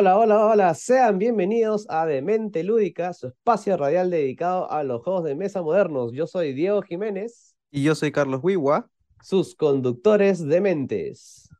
[0.00, 5.24] Hola, hola, hola, sean bienvenidos a Demente Lúdica, su espacio radial dedicado a los juegos
[5.24, 6.12] de mesa modernos.
[6.12, 8.88] Yo soy Diego Jiménez, Y yo soy Carlos Wiwa.
[9.20, 11.50] sus conductores dementes.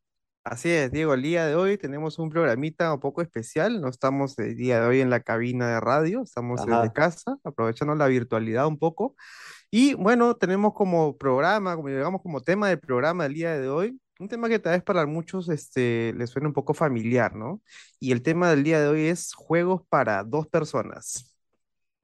[0.45, 3.81] Así es, Diego, el día de hoy tenemos un programita un poco especial.
[3.81, 7.39] No estamos el día de hoy en la cabina de radio, estamos desde Ajá, casa,
[7.43, 9.17] aprovechando la virtualidad un poco.
[9.69, 13.99] Y bueno, tenemos como programa, como digamos como tema del programa del día de hoy,
[14.19, 17.63] un tema que tal vez para muchos este, les suena un poco familiar, ¿no?
[18.01, 21.35] Y el tema del día de hoy es juegos para dos personas.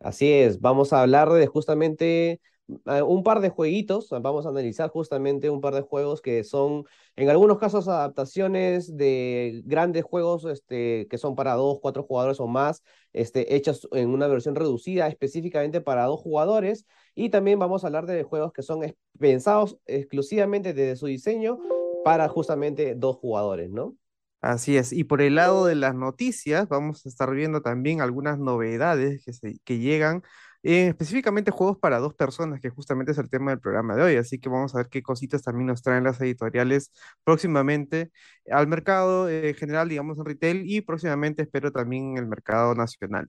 [0.01, 2.41] así es, vamos a hablar de justamente
[2.87, 6.85] eh, un par de jueguitos, vamos a analizar justamente un par de juegos que son,
[7.17, 12.47] en algunos casos, adaptaciones de grandes juegos este, que son para dos, cuatro jugadores o
[12.47, 16.87] más, este, hechos en una versión reducida específicamente para dos jugadores.
[17.17, 18.81] Y también vamos a hablar de juegos que son
[19.19, 21.59] pensados exclusivamente desde su diseño
[22.05, 23.97] para justamente dos jugadores, ¿no?
[24.41, 24.93] Así es.
[24.93, 29.33] Y por el lado de las noticias, vamos a estar viendo también algunas novedades que,
[29.33, 30.23] se, que llegan,
[30.63, 34.17] eh, específicamente juegos para dos personas, que justamente es el tema del programa de hoy.
[34.17, 36.93] Así que vamos a ver qué cositas también nos traen las editoriales
[37.25, 38.11] próximamente
[38.51, 43.27] al mercado eh, general, digamos en retail, y próximamente espero también en el mercado nacional.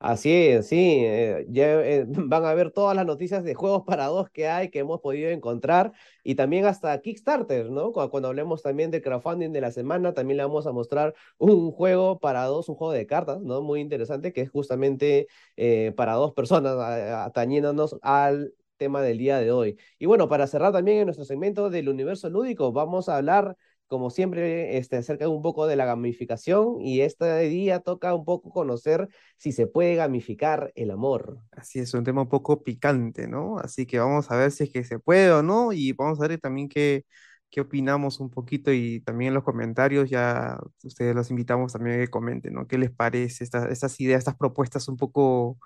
[0.00, 4.30] Así es, sí, eh, eh, van a ver todas las noticias de juegos para dos
[4.30, 7.90] que hay, que hemos podido encontrar, y también hasta Kickstarter, ¿no?
[7.92, 11.72] Cu- Cuando, hablemos también de crowdfunding de la semana, también le vamos a mostrar un
[11.72, 13.60] juego para dos, un juego de cartas, ¿no?
[13.60, 15.26] Muy interesante, que es justamente
[15.56, 19.76] eh, para dos personas, atañéndonos al tema del día de hoy.
[19.98, 23.56] Y bueno, para cerrar también en nuestro segmento del universo lúdico, vamos a hablar
[23.88, 28.50] como siempre, este, acerca un poco de la gamificación y este día toca un poco
[28.50, 31.38] conocer si se puede gamificar el amor.
[31.52, 33.58] Así es, un tema un poco picante, ¿no?
[33.58, 36.28] Así que vamos a ver si es que se puede o no, y vamos a
[36.28, 37.04] ver también qué,
[37.50, 42.04] qué opinamos un poquito, y también en los comentarios ya ustedes los invitamos también a
[42.04, 42.66] que comenten, ¿no?
[42.68, 45.58] ¿Qué les parece esta- estas ideas, estas propuestas un poco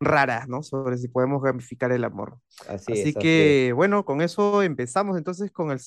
[0.00, 0.62] raras, ¿no?
[0.62, 2.38] Sobre si podemos gamificar el amor.
[2.66, 3.58] Así Así es, así es.
[3.60, 5.78] que, bueno, con eso empezamos entonces con el,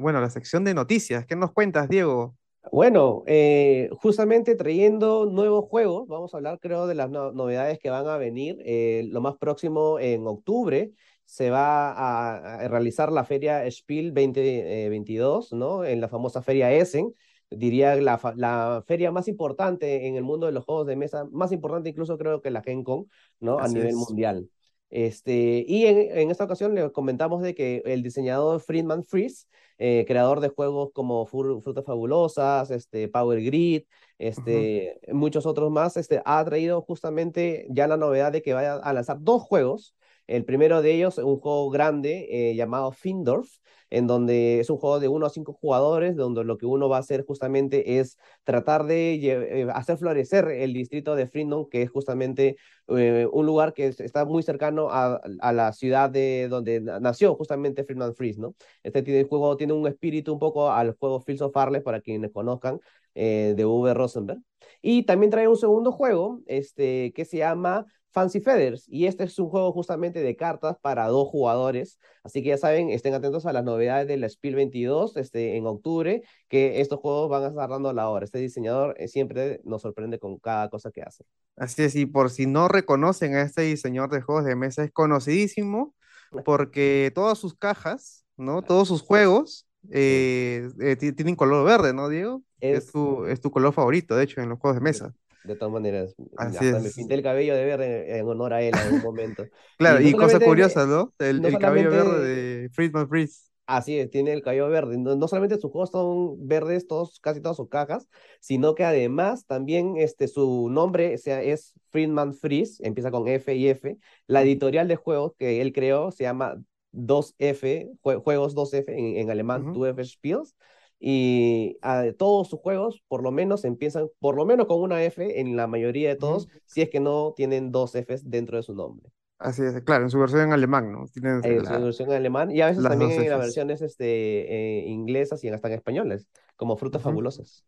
[0.00, 1.26] bueno, la sección de noticias.
[1.26, 2.36] ¿Qué nos cuentas, Diego?
[2.72, 7.90] Bueno, eh, justamente trayendo nuevos juegos, vamos a hablar creo de las no- novedades que
[7.90, 8.56] van a venir.
[8.64, 10.90] Eh, lo más próximo en octubre
[11.24, 15.84] se va a, a realizar la feria Spiel 2022, ¿no?
[15.84, 17.12] En la famosa feria Essen.
[17.50, 21.52] Diría la, la feria más importante en el mundo de los juegos de mesa, más
[21.52, 23.08] importante incluso creo que la Gen Con,
[23.40, 23.60] ¿no?
[23.60, 23.96] A nivel es.
[23.96, 24.50] mundial.
[24.90, 29.48] Este, y en, en esta ocasión le comentamos de que el diseñador Friedman Fries
[29.78, 33.82] eh, creador de juegos como Fur- Frutas Fabulosas, este, Power Grid,
[34.18, 38.92] este, muchos otros más, este, ha traído justamente ya la novedad de que vaya a
[38.92, 39.95] lanzar dos juegos.
[40.26, 43.48] El primero de ellos, un juego grande eh, llamado Findorf,
[43.90, 46.96] en donde es un juego de uno a cinco jugadores, donde lo que uno va
[46.96, 51.90] a hacer justamente es tratar de eh, hacer florecer el distrito de Frindon, que es
[51.90, 52.56] justamente
[52.88, 55.20] eh, un lugar que es- está muy cercano a,
[55.52, 58.54] la ciudad de donde na- nació justamente Friedman Fries, ¿no?
[58.82, 62.80] Este juego tiene un espíritu un poco al juego Fields of Arles, para quienes conozcan,
[63.16, 64.40] eh, de Uwe Rosenberg.
[64.82, 68.84] Y también trae un segundo juego este, que se llama Fancy Feathers.
[68.88, 71.98] Y este es un juego justamente de cartas para dos jugadores.
[72.22, 75.66] Así que ya saben, estén atentos a las novedades de la Spiel 22 este, en
[75.66, 78.24] octubre, que estos juegos van a estar dando la hora.
[78.24, 81.24] Este diseñador eh, siempre nos sorprende con cada cosa que hace.
[81.56, 84.92] Así es, y por si no reconocen a este diseñador de juegos de mesa, es
[84.92, 85.94] conocidísimo
[86.44, 88.62] porque todas sus cajas, ¿no?
[88.62, 89.65] Todos sus juegos.
[89.92, 92.42] Eh, eh, ti- tienen color verde, ¿no, Diego?
[92.70, 95.14] Es Es, tu, es tu color favorito, de hecho, en los juegos de mesa.
[95.42, 96.92] de todas maneras, Así hasta me es.
[96.92, 99.48] pinté el cabello de verde en, en honor a él en algún momento.
[99.84, 101.12] Y Claro, no y cosa curiosa, ¿no?
[101.18, 102.20] El, no el cabello verde
[102.64, 103.50] de Friedman Freeze.
[103.68, 104.96] Así es, tiene el cabello verde.
[104.96, 108.06] No, no solamente sus juegos son verdes, todos, casi todas sus cajas,
[108.40, 113.52] sino que además también este, su nombre o sea, es Friedman Fries, empieza con F
[113.56, 113.98] y F.
[114.28, 116.62] La editorial de juegos que él creó se llama
[116.96, 120.54] 2F, jue- Juegos 2F en, en alemán, Ujú, 2F Spiels.
[120.98, 125.40] Y ah, todos sus juegos, por lo menos, empiezan por lo menos con una F
[125.40, 128.74] en la mayoría de todos, si es que no tienen dos Fs dentro de su
[128.74, 129.10] nombre.
[129.38, 131.06] Así es, claro, en su versión en alemán, ¿no?
[131.06, 134.86] Tienen su la- versión en alemán y a veces también en las versiones este, eh,
[134.88, 137.02] inglesas y hasta en españoles, como Frutas.
[137.02, 137.64] Fabulosas.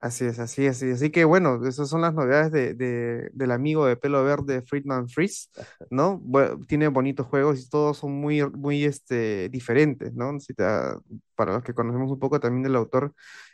[0.00, 0.80] Así es, así es.
[0.82, 5.08] Así que bueno, esas son las novedades de, de- del amigo de pelo verde Friedman
[5.08, 5.48] Freeze,
[5.90, 6.22] ¿no?
[6.68, 10.38] Tiene bonitos juegos y todos son muy, muy este, diferentes, ¿no?
[10.38, 11.00] Si te da-
[11.34, 13.12] para los que conocemos un poco también del autor,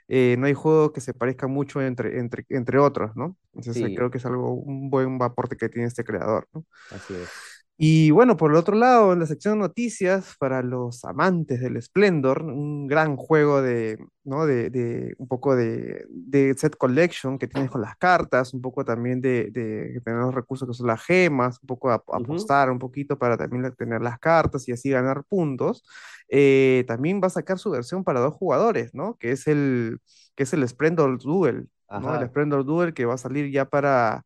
[0.08, 3.36] eh, no hay juego que se parezca mucho entre, entre, entre otros, ¿no?
[3.54, 6.64] Entonces eh, Sí, creo que es algo, un buen aporte que tiene este creador, ¿no?
[6.90, 7.53] así es.
[7.76, 11.80] Y bueno, por el otro lado, en la sección de noticias, para los amantes del
[11.82, 14.46] Splendor, un gran juego de, ¿no?
[14.46, 18.84] de, de un poco de, de, set collection que tienes con las cartas, un poco
[18.84, 22.78] también de, de tener los recursos que son las gemas, un poco a, apostar un
[22.78, 25.84] poquito para también tener las cartas y así ganar puntos.
[26.28, 29.16] Eh, también va a sacar su versión para dos jugadores, ¿no?
[29.16, 29.98] Que es el,
[30.36, 32.14] que es el Splendor Duel, ¿no?
[32.20, 32.28] El.
[32.28, 34.24] Splendor Duel que va a salir ya para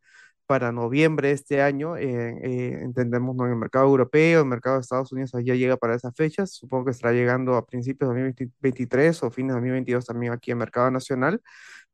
[0.49, 3.45] para noviembre de este año, eh, eh, entendemos ¿no?
[3.47, 6.87] en el mercado europeo, el mercado de Estados Unidos ya llega para esas fechas, supongo
[6.87, 10.91] que estará llegando a principios de 2023 o fines de 2022 también aquí en mercado
[10.91, 11.41] nacional,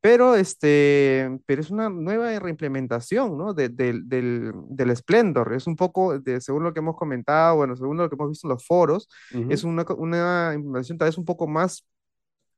[0.00, 3.54] pero, este, pero es una nueva reimplementación ¿no?
[3.54, 7.76] de- del, del, del Splendor, es un poco, de, según lo que hemos comentado, bueno,
[7.76, 9.08] según lo que hemos visto en los foros,
[9.48, 11.86] es ujú, una, co- una implementación tal vez un poco más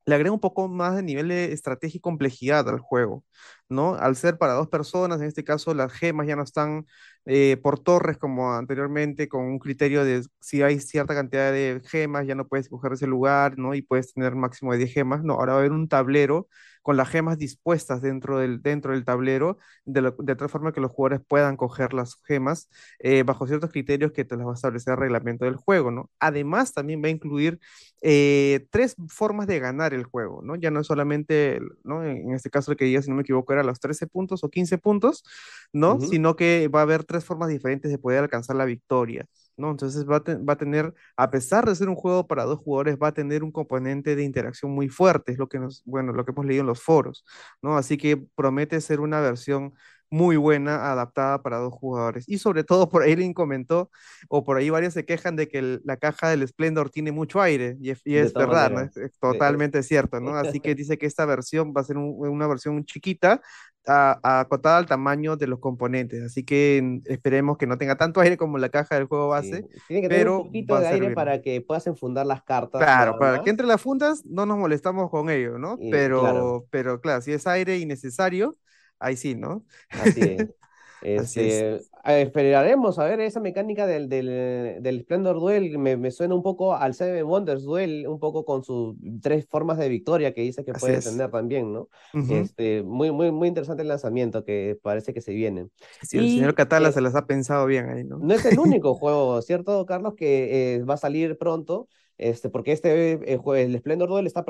[0.07, 3.25] le agrega un poco más de nivel de estrategia y complejidad al juego,
[3.69, 3.95] ¿no?
[3.97, 6.87] Al ser para dos personas, en este caso las gemas ya no están
[7.25, 12.27] eh, por torres como anteriormente, con un criterio de si hay cierta cantidad de gemas,
[12.27, 13.75] ya no puedes coger ese lugar, ¿no?
[13.75, 16.49] Y puedes tener máximo de 10 gemas, no, ahora va a haber un tablero
[16.87, 21.21] con las gemas dispuestas dentro del, dentro del tablero, de, tal forma que los jugadores
[21.27, 22.69] puedan coger las gemas
[23.01, 26.11] eh, bajo ciertos criterios que te las va a establecer el reglamento del juego, ¿no?
[26.21, 27.59] Además, también va a incluir
[28.03, 30.55] eh, tres formas de ganar el juego, ¿no?
[30.55, 32.05] Ya no es solamente, ¿no?
[32.05, 34.49] En, este caso, el que diga, si no me equivoco, era los 13 puntos o
[34.49, 35.25] 15 puntos,
[35.73, 36.01] ¿no?
[36.01, 39.71] Sino que va a haber tres formas diferentes de poder alcanzar la victoria, ¿no?
[39.71, 42.97] Entonces va a, va a tener, a pesar de ser un juego para dos jugadores,
[43.03, 46.25] va a tener un componente de interacción muy fuerte, es lo que nos, bueno, lo
[46.25, 47.25] que hemos leído en los foros,
[47.63, 47.77] ¿no?
[47.77, 49.75] Así que promete ser una versión
[50.11, 52.29] muy buena, adaptada para dos jugadores.
[52.29, 53.91] Y sobre todo, por ahí alguien comentó
[54.29, 57.41] o por ahí varios se quejan de que el- la caja del Splendor tiene mucho
[57.43, 58.81] aire, y es, y es verdad, ¿no?
[58.81, 60.35] Es, es totalmente cierto, ¿no?
[60.37, 63.41] Así que dice que esta versión va a ser un- una versión chiquita,
[63.87, 68.37] a- acotada al tamaño de los componentes, así que esperemos que no tenga tanto aire
[68.37, 69.29] como la caja del juego sí.
[69.29, 71.13] base, Tiene que tener un pero poquito de aire servir.
[71.13, 74.59] para que puedas enfundar las cartas Claro, nada para que entre las fundas no nos
[74.59, 75.79] molestamos con ello, ¿no?
[75.79, 78.59] Y claro, Pero, pero claro, si es aire innecesario,
[78.99, 79.65] ahí sí, ¿no?
[79.91, 80.49] así es.
[81.03, 81.37] Es.
[81.37, 81.81] Este, eh,
[82.23, 85.79] esperaremos a ver esa mecánica del, del, del Splendor Duel.
[85.79, 89.79] Me, me suena un poco al Seven Wonders Duel, un poco con sus tres formas
[89.79, 91.05] de victoria que dice que Así puede es.
[91.05, 91.89] tener también, ¿no?
[92.31, 95.69] Este, muy, muy, muy interesante el lanzamiento que parece que se viene.
[96.03, 98.19] Sí, el señor Catala eh, se las ha pensado bien ahí, ¿no?
[98.19, 100.15] no es el único juego, ¿cierto, Carlos?
[100.17, 101.89] Que eh, va a salir pronto.
[102.19, 104.43] Este, porque este eh, el Splendor Duel está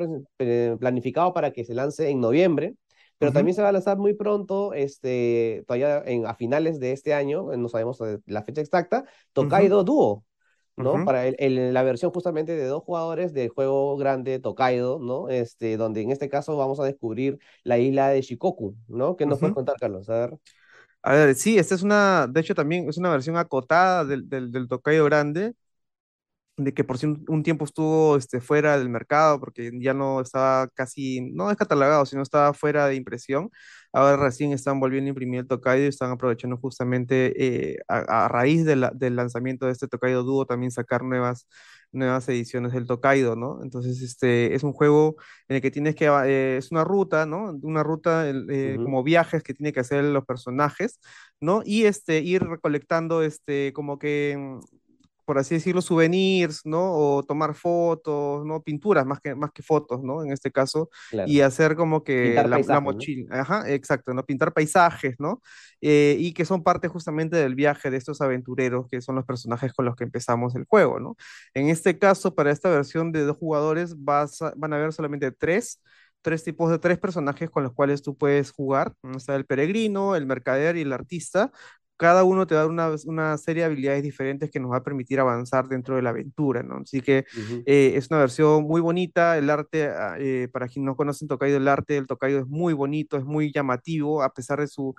[0.79, 2.77] planificado para que se lance en noviembre,
[3.19, 6.93] pero Ujú, también se va a lanzar muy pronto, este, todavía en, a finales de
[6.93, 10.25] este año, no sabemos la fecha exacta, Tokaido Duo,
[10.77, 11.03] ¿no?
[11.03, 15.29] ujú, Para el, el- la versión justamente de dos jugadores del juego grande Tokaido, ¿no?
[15.29, 19.17] Este, donde en este caso vamos a descubrir la isla de Shikoku, ¿no?
[19.17, 20.09] ¿Qué nos puedes contar, Carlos?
[20.11, 20.39] A ver.
[21.03, 24.51] A ver, sí, esta es una, de hecho también es una versión acotada del, del,
[24.51, 25.55] del Tokayo grande,
[26.57, 26.97] de que por
[27.29, 32.07] un, tiempo estuvo este, fuera del mercado porque ya no estaba casi, no es catalogado,
[32.07, 33.51] sino estaba fuera de impresión.
[33.93, 38.29] Ahora recién están volviendo a imprimir el Tokaido y están aprovechando justamente eh, a, a
[38.29, 41.47] raíz de la- del lanzamiento de este Tokaido Duo también sacar nuevas,
[41.93, 43.63] nuevas ediciones del Tokaido, ¿no?
[43.63, 45.17] Entonces, este es un juego
[45.49, 47.59] en el que tienes que, eh, es una ruta, ¿no?
[47.63, 51.01] Una ruta eh, como viajes que tienen que hacer los personajes,
[51.41, 51.63] ¿no?
[51.65, 54.61] Y este, ir recolectando, este, como que mm,
[55.27, 56.93] por así decirlo, souvenirs, ¿no?
[56.95, 58.63] O tomar fotos, ¿no?
[58.63, 60.25] Pinturas más que, más que fotos, ¿no?
[60.25, 60.91] En este caso,
[61.25, 61.43] y claro.
[61.43, 63.11] hacer como que la, la paisajes, ¿no?
[63.11, 64.25] mochila, ajá, exacto, ¿no?
[64.25, 65.43] Pintar paisajes, ¿no?
[65.83, 69.73] Eh, y que son parte justamente del viaje de estos aventureros, que son los personajes
[69.75, 71.17] con los que empezamos el juego, ¿no?
[71.55, 75.31] En este caso, para esta versión de dos jugadores, vas a- van a haber solamente
[75.33, 75.83] tres.
[76.23, 78.93] Tres tipos de tres personajes con los cuales tú puedes jugar.
[79.03, 79.17] ¿no?
[79.17, 81.53] Está el peregrino, el mercader y el artista
[81.97, 85.21] cada uno te da una, una serie de habilidades diferentes que nos va a permitir
[85.21, 86.79] avanzar dentro de la aventura, ¿no?
[86.79, 90.85] Así que Ujú, eh, es una versión muy bonita, el arte, ah, eh, para quien
[90.85, 94.61] no conocen Tokaido, el arte del Tokaido es muy bonito, es muy llamativo, a pesar
[94.61, 94.95] de su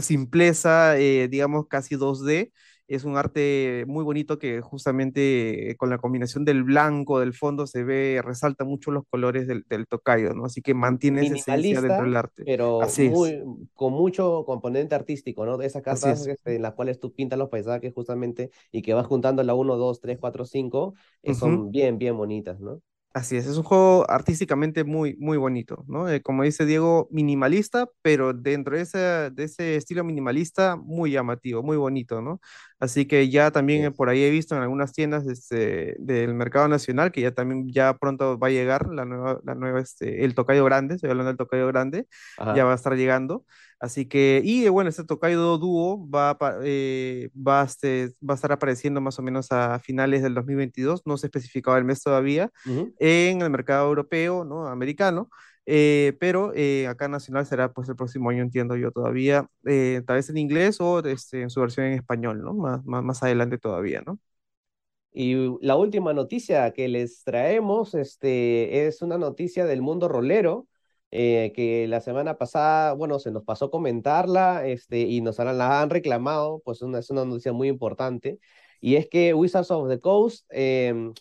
[0.00, 2.52] simpleza, eh, digamos, casi 2D.
[2.94, 7.84] Es un arte muy bonito que justamente con la combinación del blanco del fondo se
[7.84, 10.44] ve, resalta mucho los colores del, del Tokaido, ¿no?
[10.44, 12.44] Así que mantiene esa esencia dentro del arte.
[12.44, 13.40] pero Así muy,
[13.74, 15.56] con mucho componente artístico, ¿no?
[15.58, 16.26] De esas cartas es.
[16.26, 19.76] este, en las cuales tú pintas los paisajes justamente y que vas juntando la uno
[19.76, 21.32] 2 3 4 5 eh, Ujú.
[21.34, 22.82] son bien, bien bonitas, ¿no?
[23.14, 26.08] Así es, es un juego artísticamente muy, muy bonito, ¿no?
[26.08, 31.62] Eh, como dice Diego, minimalista, pero dentro de ese, de ese estilo minimalista, muy llamativo,
[31.62, 32.40] muy bonito, ¿no?
[32.80, 36.68] Así que ya también eh, por ahí he visto en algunas tiendas este, del mercado
[36.68, 40.34] nacional que ya también ya pronto va a llegar la nueva, la nueva este, el
[40.34, 42.06] Tocayo Grande, estoy hablando del Tocayo Grande,
[42.56, 43.44] ya va a estar llegando.
[43.82, 48.52] Así que, y bueno, este Tokaido Duo va eh, va, a este, va a estar
[48.52, 52.50] apareciendo más o menos a finales del 2022, no se ha especificado el mes todavía,
[52.98, 54.68] en el mercado europeo, ¿no?
[54.68, 55.28] Americano.
[55.66, 60.16] eh, pero eh, acá nacional será pues el próximo año, entiendo yo todavía, eh, tal
[60.16, 62.54] vez en inglés o este, en su versión en español, ¿no?
[62.54, 64.18] Más, más, más adelante todavía, ¿no?
[65.14, 70.66] Y la última noticia que les traemos este, es una noticia del mundo rolero,
[71.12, 75.82] eh, que la semana pasada, bueno, se nos pasó comentarla este, y nos han- la
[75.82, 78.40] han reclamado, pues una, es una noticia muy importante,
[78.80, 81.14] y es que Wizards of the Coast em,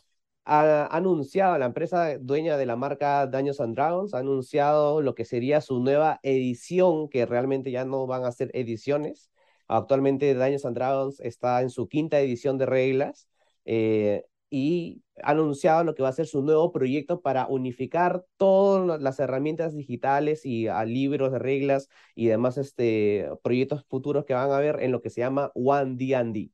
[0.45, 5.25] ha anunciado, la empresa dueña de la marca Dungeons and Dragons, ha anunciado lo que
[5.25, 9.29] sería su nueva edición, que realmente ya no van a ser ediciones.
[9.67, 13.27] Actualmente Dungeons and Dragons está en su quinta edición de reglas
[13.65, 19.01] eh, y ha anunciado lo que va a ser su nuevo proyecto para unificar todas
[19.01, 24.51] las herramientas digitales y a libros de reglas y demás este, proyectos futuros que van
[24.51, 26.51] a haber en lo que se llama One D&D.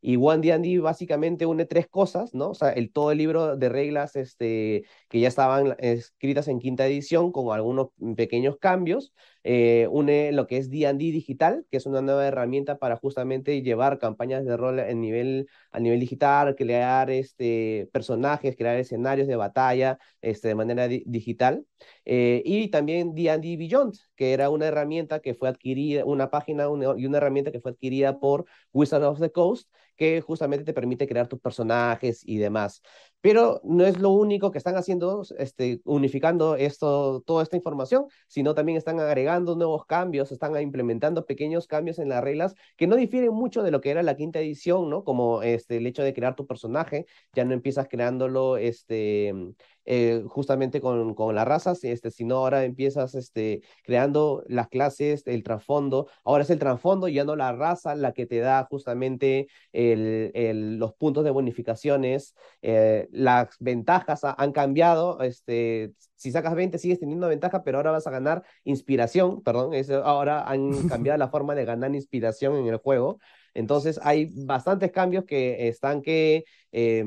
[0.00, 2.50] Y One D&D básicamente une tres cosas, ¿no?
[2.50, 6.86] O sea, el, todo el libro de reglas este, que ya estaban escritas en quinta
[6.86, 9.12] edición con algunos pequeños cambios.
[9.44, 13.98] Eh, une lo que es D&D digital, que es una nueva herramienta para justamente llevar
[13.98, 19.98] campañas de rol en nivel, a nivel digital, crear este, personajes, crear escenarios de batalla
[20.20, 21.64] este, de manera di digital.
[22.04, 26.64] Eh, y también D&D Beyond, que era una herramienta que fue adquirida, una página
[26.96, 29.68] y una herramienta que fue adquirida por Wizards of the Coast
[29.98, 32.82] que justamente te permite crear tus personajes y demás.
[33.20, 38.54] Pero no es lo único que están haciendo, este, unificando esto, toda esta información, sino
[38.54, 43.32] también están agregando nuevos cambios, están implementando pequeños cambios en las reglas que no difieren
[43.32, 45.04] mucho de lo que era la quinta edición, ¿no?
[45.04, 49.34] Como este, el hecho de crear tu personaje, ya no empiezas creándolo este,
[49.90, 55.42] eh, justamente con, con las razas, este, sino ahora empiezas este, creando las clases, el
[55.42, 59.48] trasfondo, ahora es el trasfondo y ya no la raza la que te da justamente
[59.72, 66.54] el, el, los puntos de bonificaciones, eh, las ventajas ha, han cambiado, este, si sacas
[66.54, 71.16] 20 sigues teniendo ventaja, pero ahora vas a ganar inspiración, perdón, es, ahora han cambiado
[71.16, 73.20] la forma de ganar inspiración en el juego.
[73.58, 77.04] Entonces hay bastantes cambios que están que eh,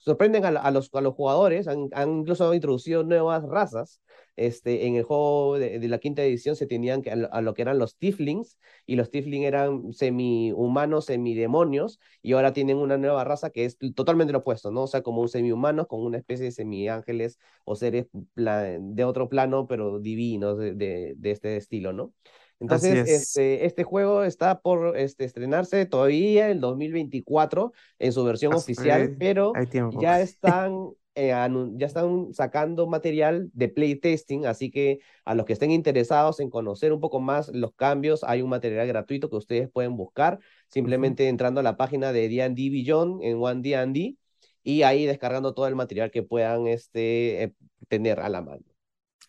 [0.00, 4.00] sorprenden a, los, a los jugadores, han, han, incluso introducido nuevas razas.
[4.34, 7.78] Este, en el juego de, la quinta edición se tenían que, a, lo que eran
[7.78, 13.64] los Tiflings, y los Tiflings eran semi-humanos, semi-demonios, y ahora tienen una nueva raza que
[13.64, 14.82] es totalmente lo opuesto, ¿no?
[14.82, 19.68] O sea, como un semi-humano con una especie de semi-ángeles o seres de otro plano,
[19.68, 22.12] pero divinos de, de, de este estilo, ¿no?
[22.60, 23.22] Entonces, es.
[23.22, 29.52] este, este juego está por este, estrenarse todavía en 2024 en su versión oficial, pero
[30.00, 31.32] ya están, eh,
[31.74, 36.92] ya están sacando material de playtesting, así que a los que estén interesados en conocer
[36.92, 41.26] un poco más los cambios, hay un material gratuito que ustedes pueden buscar simplemente uh
[41.26, 41.30] -huh.
[41.30, 44.16] entrando a la página de D&D Beyond en One D&D
[44.64, 47.54] y ahí descargando todo el material que puedan este, eh,
[47.88, 48.64] tener a la mano.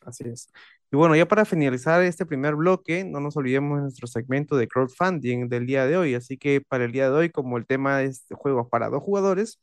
[0.01, 0.50] Así es.
[0.91, 4.67] Y bueno, ya para finalizar este primer bloque, no nos olvidemos de nuestro segmento de
[4.67, 6.15] crowdfunding del día de hoy.
[6.15, 9.60] Así que para el día de hoy, como el tema es juegos para dos jugadores,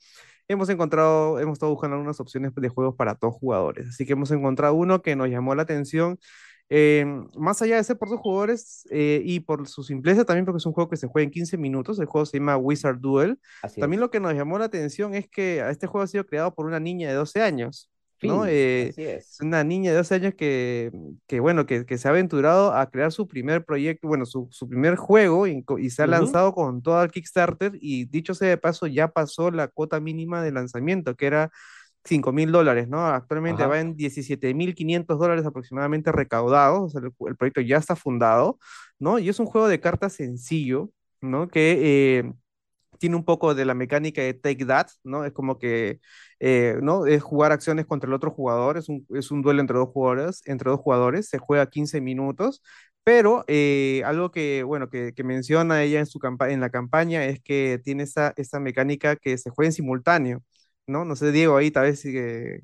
[0.46, 3.88] hemos encontrado, hemos estado buscando algunas opciones de juegos para dos jugadores.
[3.88, 6.18] Así que hemos encontrado uno que nos llamó la atención.
[6.68, 7.04] Eh,
[7.36, 10.66] más allá de ser por dos jugadores eh, y por su simpleza, también porque es
[10.66, 13.38] un juego que se juega en 15 minutos, el juego se llama Wizard Duel.
[13.62, 14.02] Así también es.
[14.02, 16.78] lo que nos llamó la atención es que este juego ha sido creado por una
[16.78, 17.90] niña de 12 años.
[18.18, 18.46] Fin, ¿no?
[18.46, 19.32] Eh, así es.
[19.32, 19.40] es.
[19.40, 20.90] una niña de 12 años que,
[21.26, 24.68] que bueno, que, que, se ha aventurado a crear su primer proyecto, bueno, su, su
[24.68, 26.10] primer juego y, y se ha uh -huh.
[26.12, 30.42] lanzado con todo el Kickstarter y dicho sea de paso, ya pasó la cuota mínima
[30.42, 31.50] de lanzamiento, que era
[32.04, 33.06] 5 mil dólares, ¿no?
[33.06, 33.70] Actualmente Ajá.
[33.70, 37.96] va en 17 mil 500 dólares aproximadamente recaudados, o sea, el, el, proyecto ya está
[37.96, 38.58] fundado,
[38.98, 39.18] ¿no?
[39.18, 41.48] Y es un juego de cartas sencillo, ¿no?
[41.48, 42.20] Que...
[42.20, 42.32] Eh,
[42.98, 45.24] tiene un poco de la mecánica de Take That, ¿no?
[45.24, 46.00] Es como que,
[46.40, 47.06] eh, ¿no?
[47.06, 50.42] Es jugar acciones contra el otro jugador, es un, es un duelo entre dos jugadores,
[50.46, 52.62] entre dos jugadores, se juega 15 minutos,
[53.04, 57.40] pero eh, algo que, bueno, que, que, menciona ella en, su en la campaña es
[57.40, 60.42] que tiene esa, esa mecánica que se juega en simultáneo,
[60.86, 61.04] ¿no?
[61.04, 62.12] No sé, Diego, ahí tal vez si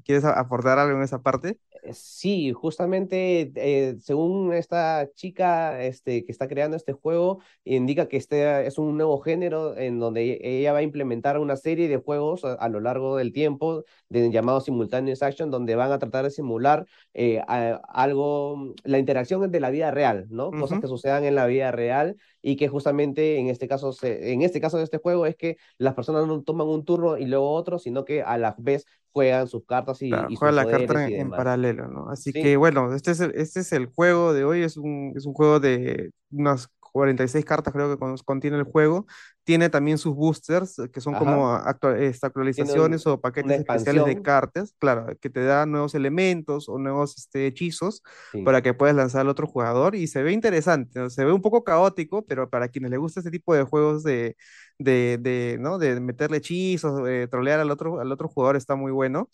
[0.04, 1.58] quieres aportar algo en esa parte.
[1.92, 8.68] Sí, justamente eh, según esta chica este, que está creando este juego, indica que este
[8.68, 12.68] es un nuevo género en donde ella va a implementar una serie de juegos a,
[12.68, 17.42] lo largo del tiempo, de, llamados simultaneous action, donde van a tratar de simular eh,
[17.48, 20.52] algo, la interacción de la vida real, ¿no?
[20.52, 24.60] Cosas que sucedan en la vida real y que justamente en este caso, en este
[24.60, 27.80] caso de este juego es que las personas no toman un turno y luego otro,
[27.80, 31.30] sino que a la vez juegan sus cartas y, claro, y juegan la carta en,
[31.30, 32.10] paralelo, ¿no?
[32.10, 35.24] Así que bueno, este es, el, este es el juego de hoy, es un, es
[35.24, 39.06] un juego de unas 46 cartas creo que contiene el juego.
[39.44, 45.30] Tiene también sus boosters, que son como actualizaciones o paquetes especiales de cartas, claro, que
[45.30, 48.02] te dan nuevos elementos o nuevos este, hechizos
[48.44, 49.96] para que puedas lanzar al otro jugador.
[49.96, 53.32] Y se ve interesante, se ve un poco caótico, pero para quienes les gusta este
[53.32, 54.36] tipo de juegos de,
[54.78, 55.78] de, de, ¿no?
[55.78, 59.28] de meterle hechizos, de trolear al otro, al otro jugador está muy bueno.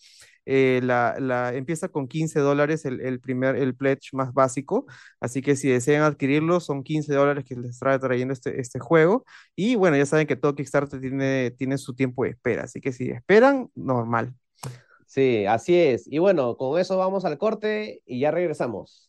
[0.51, 4.87] Eh, la, la, empieza con 15 dólares el, el, primer, el pledge más básico,
[5.21, 9.27] así que si desean adquirirlo son 15 dólares que les trae trayendo este, este juego
[9.55, 12.93] y bueno, ya saben que todo Kickstarter tiene, tiene su tiempo de espera, así que
[12.93, 14.35] si esperan, normal.
[15.07, 16.07] Sí, así es.
[16.11, 19.08] Y bueno, con eso vamos al corte y ya regresamos.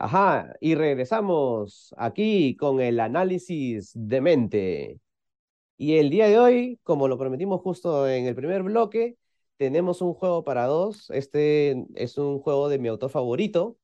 [0.00, 5.00] Ajá, y regresamos aquí con el análisis de mente.
[5.76, 9.16] Y el día de hoy, como lo prometimos justo en el primer bloque,
[9.56, 11.10] tenemos un juego para dos.
[11.10, 13.76] Este es un juego de mi autor favorito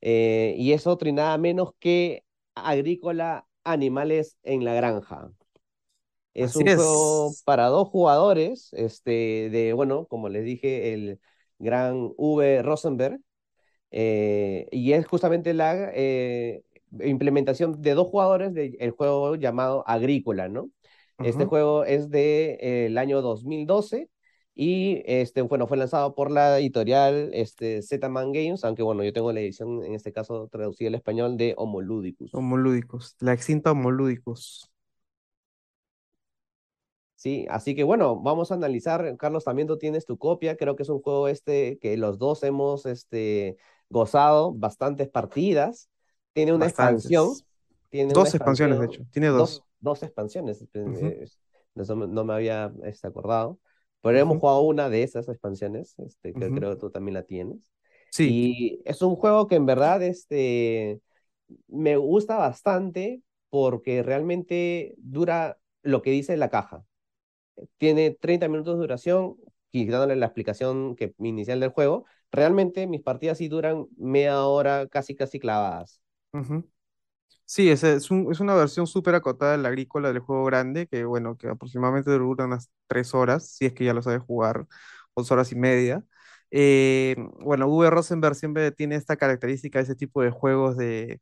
[0.00, 5.30] eh, y es otro y nada menos que Agrícola Animales en la Granja.
[6.34, 11.20] Es un juego para dos jugadores, este, de, bueno, como les dije, el
[11.58, 12.62] gran V.
[12.62, 13.20] Rosenberg,
[13.90, 16.62] eh, y es justamente la eh,
[17.00, 20.70] implementación de dos jugadores del juego llamado Agrícola, ¿no?
[21.18, 24.08] Este juego es del de, el año 2012
[24.54, 29.32] y este, bueno, fue lanzado por la editorial este, Z-Man Games, aunque bueno, yo tengo
[29.32, 32.34] la edición en este caso traducida al español de Homolúdicos.
[32.34, 34.70] Homolúdicos, la extinta Homolúdicos.
[37.14, 40.84] Sí, así que bueno, vamos a analizar, Carlos, también tú tienes tu copia, creo que
[40.84, 43.56] es un juego este que los dos hemos este,
[43.90, 45.88] gozado bastantes partidas.
[46.32, 47.30] Tiene una expansión.
[47.90, 49.02] Tiene dos expansiones, de hecho.
[49.10, 49.62] Tiene dos.
[49.80, 50.66] Dos, expansiones.
[51.74, 53.58] no me había este, acordado.
[54.00, 57.58] Pero hemos jugado una de esas expansiones, este, que creo que tú también la tienes.
[58.10, 58.28] Sí.
[58.30, 61.00] Y es un juego que en verdad este,
[61.66, 66.84] me gusta bastante porque realmente dura lo que dice la caja.
[67.76, 69.36] Tiene 30 minutos de duración,
[69.70, 75.14] quitándole la explicación que, inicial del juego, realmente mis partidas sí duran media hora casi
[75.16, 76.00] casi clavadas.
[77.44, 80.86] Sí, es, es, un, es, una versión súper acotada de la agrícola del juego grande,
[80.86, 84.66] que bueno, que aproximadamente dura unas tres horas, si es que ya lo sabes jugar,
[85.16, 86.04] dos horas y media.
[86.50, 87.90] Eh, bueno, V.
[87.90, 91.20] Rosenberg siempre tiene esta característica ese tipo de juegos de,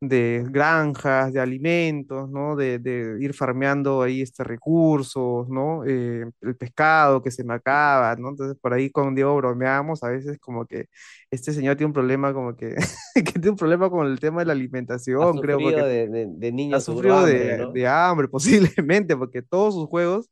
[0.00, 2.54] de granjas, de alimentos, ¿no?
[2.54, 5.84] De, de ir farmeando ahí este recursos, ¿no?
[5.86, 8.30] Eh, el pescado que se me acaba, ¿no?
[8.30, 10.86] Entonces por ahí con Diego bromeamos a veces como que
[11.30, 12.74] este señor tiene un problema como que,
[13.14, 15.58] que tiene un problema con el tema de la alimentación, creo.
[15.58, 16.82] Porque de, de, de niños.
[16.82, 20.28] Ha sufrido de, de hambre posiblemente, porque todos sus juegos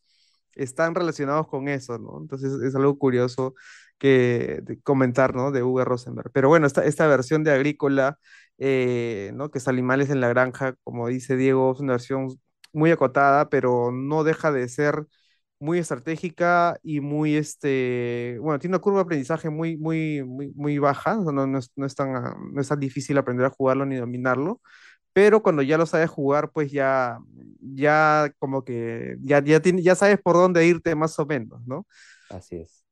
[0.57, 2.19] están relacionados con eso, ¿no?
[2.21, 3.55] Entonces es algo curioso
[3.99, 5.51] que comentar, ¿no?
[5.53, 5.85] De V.
[5.85, 6.31] Rosenberg.
[6.33, 8.19] Pero bueno, esta, esta versión de Agrícola
[8.59, 9.51] eh, ¿no?
[9.51, 12.29] que es Animales en la Granja, como dice Diego, es una versión
[12.73, 15.07] muy acotada, pero no deja de ser
[15.59, 20.79] muy estratégica y muy, este, bueno, tiene una curva de aprendizaje muy, muy, muy, muy
[20.79, 22.13] baja, no, no, no, es tan,
[22.53, 24.61] no es tan difícil aprender a jugarlo ni dominarlo,
[25.15, 27.19] pero cuando ya lo sabes jugar, pues ya,
[27.61, 31.87] ya como que, ya, ya, tiene, ya sabes por dónde irte más o menos, ¿no?
[32.29, 32.85] Así es.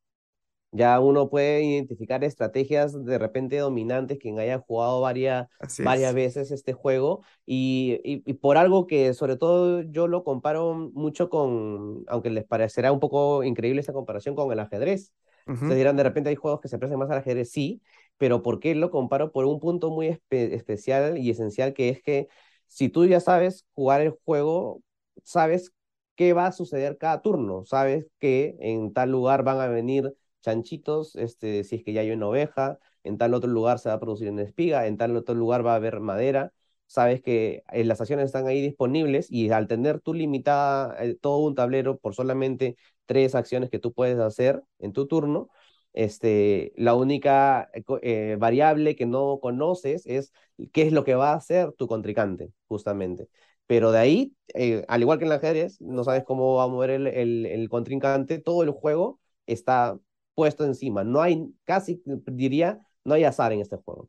[0.74, 5.48] Ya uno puede identificar estrategias de repente dominantes, quien haya jugado varias,
[5.84, 11.28] varias veces este juego, y, y, por algo que sobre todo yo lo comparo mucho
[11.28, 15.12] con, aunque les parecerá un poco increíble esta comparación con el ajedrez.
[15.46, 17.82] Ustedes dirán, de repente hay juegos que se parecen más al ajedrez, sí,
[18.22, 19.32] pero ¿por qué lo comparo?
[19.32, 22.28] Por un punto muy especial y esencial que es que
[22.68, 24.80] si tú ya sabes jugar el juego,
[25.24, 25.72] sabes
[26.14, 31.16] qué va a suceder cada turno, sabes que en tal lugar van a venir chanchitos,
[31.16, 34.00] este, si es que ya hay una oveja, en tal otro lugar se va a
[34.00, 36.52] producir una espiga, en tal otro lugar va a haber madera,
[36.86, 41.38] sabes que eh, las acciones están ahí disponibles y al tener tú limitada eh, todo
[41.38, 45.48] un tablero por solamente tres acciones que tú puedes hacer en tu turno,
[45.92, 47.70] este, la única
[48.02, 50.32] eh, variable que no conoces es
[50.72, 53.28] qué es lo que va a hacer tu contrincante, justamente
[53.66, 56.68] Pero de ahí, eh, al igual que en el ajedrez, no sabes cómo va a
[56.68, 59.98] mover el, el, el contrincante, todo el juego está
[60.34, 61.04] puesto encima.
[61.04, 64.08] No hay, casi diría, no hay azar en este juego.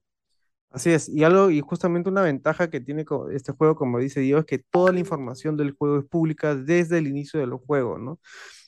[0.70, 4.40] Así es, y algo, y justamente una ventaja que tiene este juego, como dice Dios,
[4.42, 8.20] es que toda la información del juego es pública desde el inicio del juego, ¿no?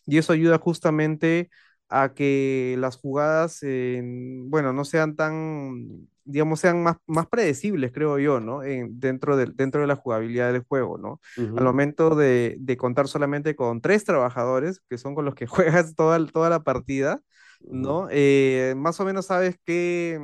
[0.05, 1.49] Y eso ayuda justamente
[1.89, 8.39] a que las jugadas, bueno, no sean tan, digamos, sean más, más predecibles, creo yo,
[8.39, 8.63] ¿no?
[8.63, 11.19] En, dentro, de, dentro de la jugabilidad del juego, ¿no?
[11.37, 15.95] Al momento de, de, contar solamente con tres trabajadores, que son con los que juegas
[15.95, 17.21] toda, toda la partida,
[17.61, 18.07] ¿no?
[18.11, 20.19] Eh, más o menos sabes qué,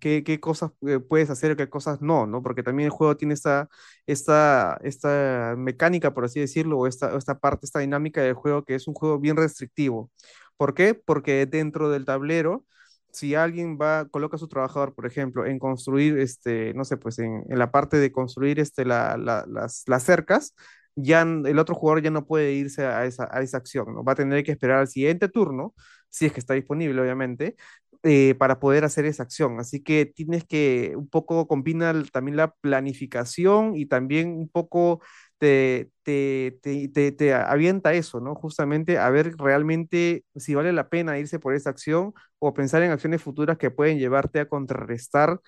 [0.00, 2.42] qué, qué cosas eh, puedes hacer y qué cosas no, ¿no?
[2.42, 3.68] Porque también el juego tiene esta,
[4.06, 8.74] esta, esta mecánica, por así decirlo, o esta, esta parte, esta dinámica del juego que
[8.74, 10.10] es un juego bien restrictivo.
[10.56, 10.94] ¿Por qué?
[10.94, 12.64] Porque dentro del tablero,
[13.12, 17.18] si alguien va, coloca a su trabajador, por ejemplo, en construir, este, no sé, pues
[17.18, 20.54] en, en la parte de construir este, la, la, las, las cercas,
[20.96, 24.02] ya el otro jugador ya no puede irse a esa, a esa acción, ¿no?
[24.04, 25.74] Va a tener que esperar al siguiente turno,
[26.08, 27.56] si es que está disponible, obviamente,
[28.06, 29.58] eh, para poder hacer esa acción.
[29.60, 35.02] Así que tienes que un poco combinar también la planificación y también un poco
[35.38, 38.34] te, te, te, te, avienta eso, ¿no?
[38.34, 42.92] Justamente a ver realmente si vale la pena irse por esa acción o pensar en
[42.92, 45.40] acciones futuras que pueden llevarte a contrarrestar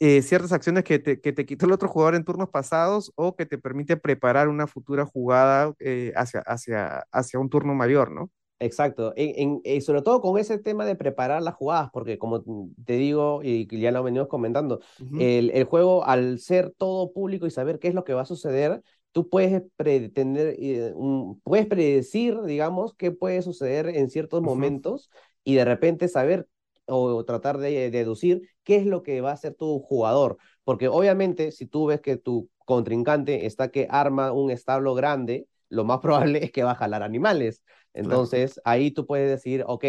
[0.00, 3.36] eh, ciertas acciones que te, que te quitó el otro jugador en turnos pasados o
[3.36, 8.30] que te permite preparar una futura jugada eh, hacia, hacia, hacia un turno mayor, ¿no?
[8.62, 12.44] Exacto, en, en, sobre todo con ese tema de preparar las jugadas, porque como
[12.84, 14.80] te digo y ya lo venimos comentando,
[15.18, 18.26] el, el, juego al ser todo público y saber qué es lo que va a
[18.26, 20.92] suceder, tú puedes pretender, eh,
[21.42, 25.10] puedes predecir, digamos, qué puede suceder en ciertos momentos
[25.42, 26.46] y de repente saber
[26.86, 30.36] o tratar de deducir qué es lo que va a hacer tu jugador.
[30.64, 35.84] Porque obviamente si tú ves que tu contrincante está que arma un establo grande, lo
[35.84, 37.62] más probable es que va a jalar animales.
[37.94, 39.84] Entonces ahí tú puedes decir, ok,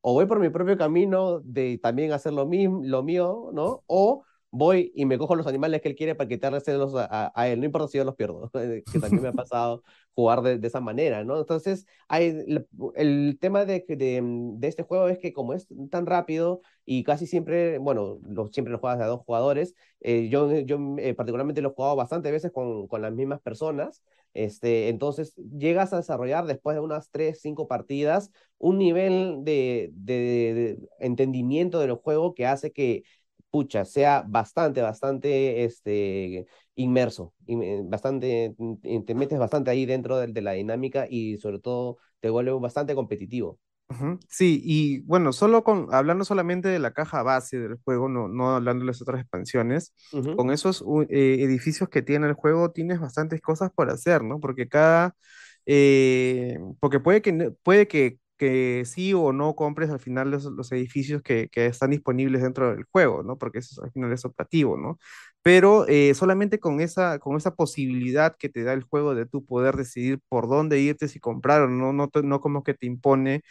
[0.00, 3.82] o voy por mi propio camino de también hacer lo, mismo, lo mío, ¿no?
[3.86, 7.60] O voy y me cojo los animales que él quiere para quitárselos a, a, él,
[7.60, 9.82] no importa si yo los pierdo, que también me ha pasado
[10.14, 11.38] jugar de, de esa manera, ¿no?
[11.38, 16.06] Entonces, hay, el, el tema de, de, de, este juego es que como es tan
[16.06, 20.78] rápido y casi siempre, bueno, lo, siempre lo juegas a dos jugadores, eh, yo, yo
[20.98, 24.02] eh, particularmente lo he jugado bastante veces con, con las mismas personas,
[24.36, 30.14] este, entonces llegas a desarrollar después de unas tres, cinco partidas un nivel de, de,
[30.54, 33.02] de entendimiento del juego que hace que
[33.50, 37.32] pucha, sea bastante, bastante este, inmerso,
[37.84, 38.54] bastante,
[39.06, 42.94] te metes bastante ahí dentro de, de la dinámica y sobre todo te vuelve bastante
[42.94, 43.58] competitivo.
[44.28, 48.56] Sí, y bueno, solo con, hablando solamente de la caja base del juego, no, no
[48.56, 50.36] hablando de las otras expansiones, uh -huh.
[50.36, 54.40] con esos eh, edificios que tiene el juego tienes bastantes cosas por hacer, ¿no?
[54.40, 55.14] Porque cada,
[55.66, 60.70] eh, porque puede que, puede que que sí o no compres al final los, los
[60.72, 63.38] edificios que, que, están disponibles dentro del juego, ¿no?
[63.38, 64.98] Porque eso al final es optativo, ¿no?
[65.42, 69.44] Pero eh, solamente con esa, con esa posibilidad que te da el juego de tu
[69.46, 73.42] poder decidir por dónde irte, si comprar o no, no, no como que te impone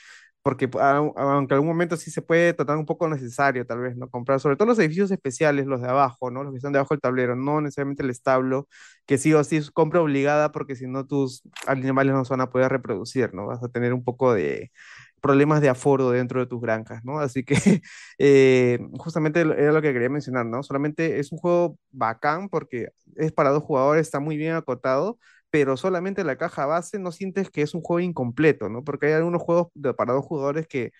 [0.45, 4.10] porque aunque en algún momento sí se puede tratar un poco necesario, tal vez, ¿no?
[4.12, 6.43] Comprar, sobre todo los edificios especiales, los de abajo, ¿no?
[6.43, 8.67] Los que están debajo del tablero, no necesariamente el establo,
[9.08, 12.41] que sí o sí es compra obligada, porque si no tus animales no se van
[12.41, 13.47] a poder reproducir, ¿no?
[13.47, 14.71] Vas a tener un poco de
[15.19, 17.19] problemas de aforo dentro de tus granjas, ¿no?
[17.19, 17.55] Así que
[18.19, 20.62] eh, justamente era lo que quería mencionar, ¿no?
[20.62, 25.17] Solamente es un juego bacán porque es para dos jugadores, está muy bien acotado,
[25.56, 28.84] pero solamente la caja base no sientes que es un juego incompleto, ¿no?
[28.84, 30.91] Porque hay algunos juegos de, para dos jugadores que,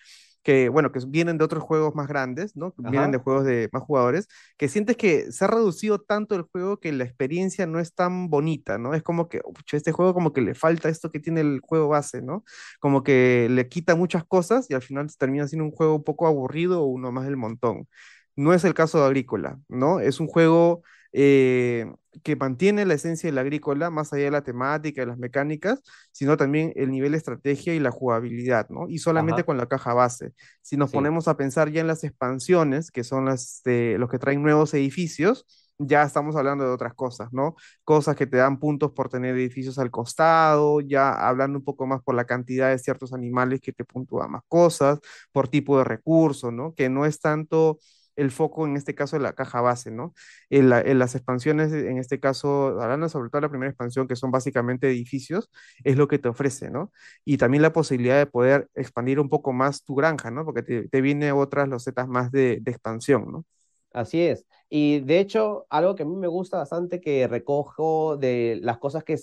[0.44, 2.68] que, bueno, que vienen de otros juegos más grandes, ¿no?
[2.68, 2.90] Ajá.
[2.90, 6.80] Vienen de juegos de más jugadores, que sientes que se ha reducido tanto el juego
[6.80, 8.94] que la experiencia no es tan bonita, ¿no?
[8.94, 9.42] Es como que,
[9.74, 12.46] este juego como que le falta esto que tiene el juego base, ¿no?
[12.80, 16.28] Como que le quita muchas cosas y al final termina siendo un juego un poco
[16.28, 17.90] aburrido o uno más del montón.
[18.38, 20.00] No es el caso de Agrícola, ¿no?
[20.00, 21.88] Es un juego eh,
[22.24, 26.38] que mantiene la esencia del agrícola, más allá de la temática, de las mecánicas, sino
[26.38, 28.88] también el nivel de estrategia y la jugabilidad, ¿no?
[28.88, 29.46] Y solamente Ajá.
[29.46, 30.34] con la caja base.
[30.62, 30.96] Si nos sí.
[30.96, 34.74] ponemos a pensar ya en las expansiones, que son las de, los que traen nuevos
[34.74, 35.46] edificios,
[35.78, 37.56] ya estamos hablando de otras cosas, ¿no?
[37.84, 42.02] Cosas que te dan puntos por tener edificios al costado, ya hablando un poco más
[42.02, 45.00] por la cantidad de ciertos animales que te puntúan más cosas,
[45.32, 46.74] por tipo de recurso, ¿no?
[46.74, 47.80] Que no es tanto
[48.16, 50.14] el foco en este caso de la caja base, ¿no?
[50.50, 54.16] En, la, en, las expansiones, en este caso, hablando sobre todo la primera expansión, que
[54.16, 55.50] son básicamente edificios,
[55.84, 56.92] es lo que te ofrece, ¿no?
[57.26, 60.46] Y también la posibilidad de poder expandir un poco más tu granja, ¿no?
[60.46, 63.46] Porque te, te viene otras losetas más de, de expansión, ¿no?
[63.94, 64.46] Así es.
[64.70, 69.04] Y de hecho, algo que a mí me gusta bastante que recojo de las cosas
[69.06, 69.18] que,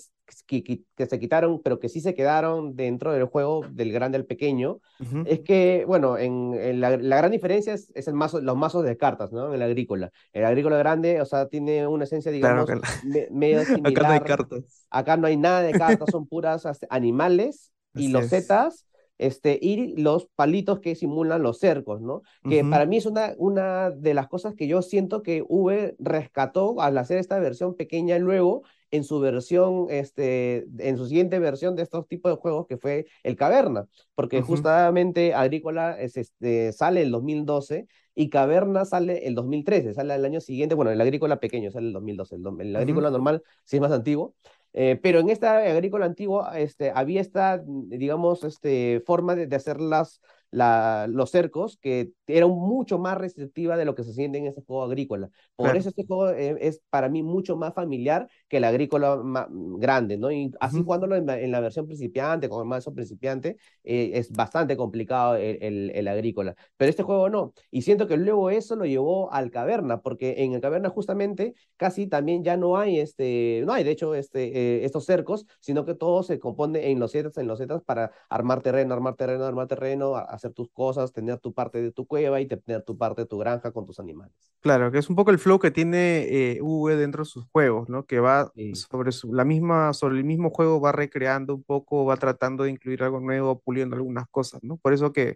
[0.47, 4.25] que, que se quitaron, pero que sí se quedaron dentro del juego del grande al
[4.25, 4.79] pequeño,
[5.23, 8.83] es que, bueno, en, en la, la gran diferencia es, es el mazo, los mazos
[8.83, 9.47] de cartas, ¿no?
[9.49, 10.11] En el agrícola.
[10.33, 14.13] El agrícola grande, o sea, tiene una esencia, Claro digamos, que me- medio acá no
[14.13, 14.23] hay similar.
[14.23, 14.89] cartas.
[14.89, 18.29] Acá no hay nada de cartas, son puras animales y Así los es.
[18.29, 18.85] zetas.
[19.19, 22.23] Este, y los palitos que simulan los cercos, ¿no?
[22.47, 26.81] que para mí es una, una de las cosas que yo siento que V rescató
[26.81, 31.81] al hacer esta versión pequeña luego en su versión, este, en su siguiente versión de
[31.81, 37.09] estos tipos de juegos que fue el Caverna, porque justamente Agrícola es, este, sale el
[37.09, 41.87] 2012 y Caverna sale el 2013, sale el año siguiente, bueno, el Agrícola pequeño sale
[41.87, 42.75] el 2012, el, el.
[42.75, 44.35] Agrícola normal sí es más antiguo,
[44.73, 49.81] eh, pero en esta agrícola antigua este, había esta, digamos, este, forma de, de hacer
[49.81, 50.21] las,
[50.53, 54.61] la, los cercos que era mucho más restrictiva de lo que se siente en este
[54.65, 55.29] juego agrícola.
[55.55, 55.77] Por Claro.
[55.77, 60.17] eso este juego eh, es para mí mucho más familiar que el agrícola ma- grande,
[60.17, 60.31] ¿no?
[60.31, 60.83] Y así ujú.
[60.83, 65.35] jugándolo en, la- en la versión principiante, con el mazo principiante, eh, es bastante complicado
[65.35, 66.55] el, el, el agrícola.
[66.77, 67.53] Pero este juego no.
[67.71, 72.07] Y siento que luego eso lo llevó al caverna, porque en el caverna justamente casi
[72.07, 75.95] también ya no hay este, no hay de hecho este, eh, estos cercos, sino que
[75.95, 80.23] todo se compone en losetas, en losetas para armar terreno, armar terreno, armar terreno, a-
[80.47, 83.37] hacer tus cosas, tener tu parte de tu cueva y tener tu parte de tu
[83.39, 84.53] granja con tus animales.
[84.61, 87.89] Claro, que es un poco el flow que tiene eh, V dentro de sus juegos,
[87.89, 88.05] ¿no?
[88.05, 92.05] Que va Sí, sobre su- la misma, sobre el mismo juego, va recreando un poco,
[92.05, 94.77] va tratando de incluir algo nuevo, puliendo algunas cosas, ¿no?
[94.77, 95.35] Por eso que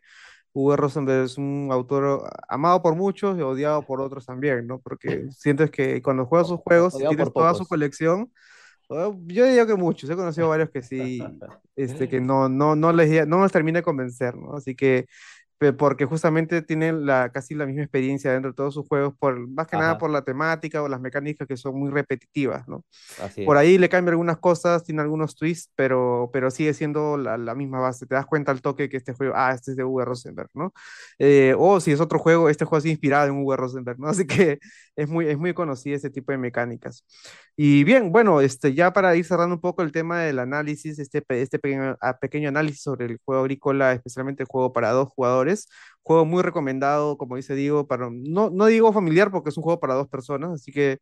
[0.53, 0.77] V.
[0.77, 4.79] Rosenberg es un autor amado por muchos y odiado por otros también, ¿no?
[4.79, 7.67] Porque sientes que cuando juegas sus juegos, odiado tienes toda su pocos.
[7.67, 8.31] colección, eh,
[8.89, 11.19] yo diría que muchos, he conocido varios que sí,
[11.75, 14.55] este, que no, no, no les, no les termina de convencer, ¿no?
[14.55, 15.07] Así que
[15.77, 19.67] porque justamente tienen la, casi la misma experiencia dentro de todos sus juegos, por, más
[19.67, 22.85] que nada Ajá, por la temática o las mecánicas que son muy repetitivas, ¿no?
[23.17, 27.37] así Por ahí le cambia algunas cosas, tiene algunos twists, pero, pero sigue siendo la,
[27.37, 28.05] la misma base.
[28.05, 30.73] Te das cuenta al toque que este juego, ah, este es de Uwe Rosenberg, ¿no?
[31.19, 34.07] Eh, o si es otro juego, este juego es inspirado en Uwe Rosenberg, ¿no?
[34.09, 34.59] Así que
[34.95, 37.05] es muy, es muy conocido ese tipo de mecánicas.
[37.55, 41.23] Y bien, bueno, este, ya para ir cerrando un poco el tema del análisis, este,
[41.29, 45.46] este pequeño, a- pequeño análisis sobre el juego agrícola, especialmente el juego para dos jugadores,
[46.01, 49.79] juego muy recomendado, como dice Diego, para, no, no digo familiar porque es un juego
[49.79, 50.99] para dos personas, así que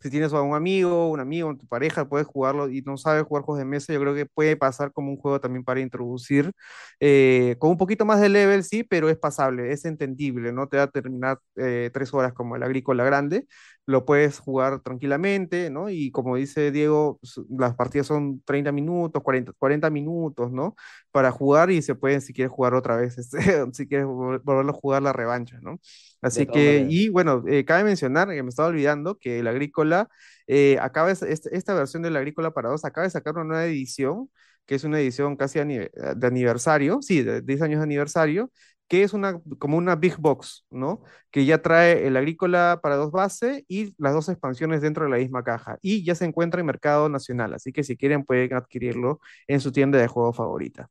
[0.00, 3.42] si tienes a un amigo, un amigo, tu pareja, puedes jugarlo y no sabes jugar
[3.44, 6.52] juegos de mesa, yo creo que puede pasar como un juego también para introducir,
[7.00, 10.76] eh, con un poquito más de level, sí, pero es pasable, es entendible, no te
[10.78, 13.46] va a terminar eh, tres horas como el agrícola grande,
[13.86, 15.88] lo puedes jugar tranquilamente, ¿no?
[15.90, 17.20] Y como dice Diego,
[17.58, 20.74] las partidas son 30 minutos, 40, 40 minutos, ¿no?
[21.12, 23.38] Para jugar y se pueden, si quieres jugar otra vez, este,
[23.72, 25.78] si quieres vol- volverlo a jugar la revancha, ¿no?
[26.22, 30.08] Así que, y bueno, eh, cabe mencionar, que me estaba olvidando, que el agrícola,
[30.46, 34.30] eh, acaba, este- esta versión del agrícola para dos acaba de sacar una nueva edición,
[34.66, 38.50] que es una edición casi de aniversario, sí, de 10 años de aniversario,
[38.88, 41.02] que es una, como una big box, ¿no?
[41.30, 45.18] que ya trae el agrícola para dos bases y las dos expansiones dentro de la
[45.18, 45.78] misma caja.
[45.82, 49.72] Y ya se encuentra en mercado nacional, así que si quieren pueden adquirirlo en su
[49.72, 50.88] tienda de juego favorita.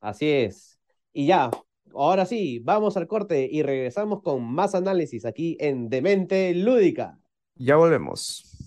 [0.00, 0.78] Así es.
[1.12, 1.50] Y ya,
[1.94, 7.18] ahora sí, vamos al corte y regresamos con más análisis aquí en Demente Lúdica.
[7.56, 8.63] Ya volvemos.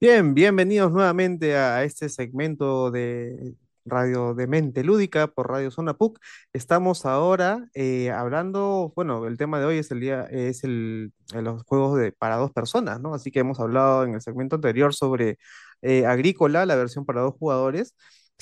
[0.00, 6.18] Bien, bienvenidos nuevamente a este segmento de Radio de Mente Lúdica por Radio Zona PUC.
[6.54, 11.42] Estamos ahora eh, hablando, bueno, el tema de hoy es el día, es el, eh,
[11.42, 13.12] los juegos de, para dos personas, ¿no?
[13.12, 15.38] Así que hemos hablado en el segmento anterior sobre
[15.82, 17.94] eh, Agrícola, la versión para dos jugadores,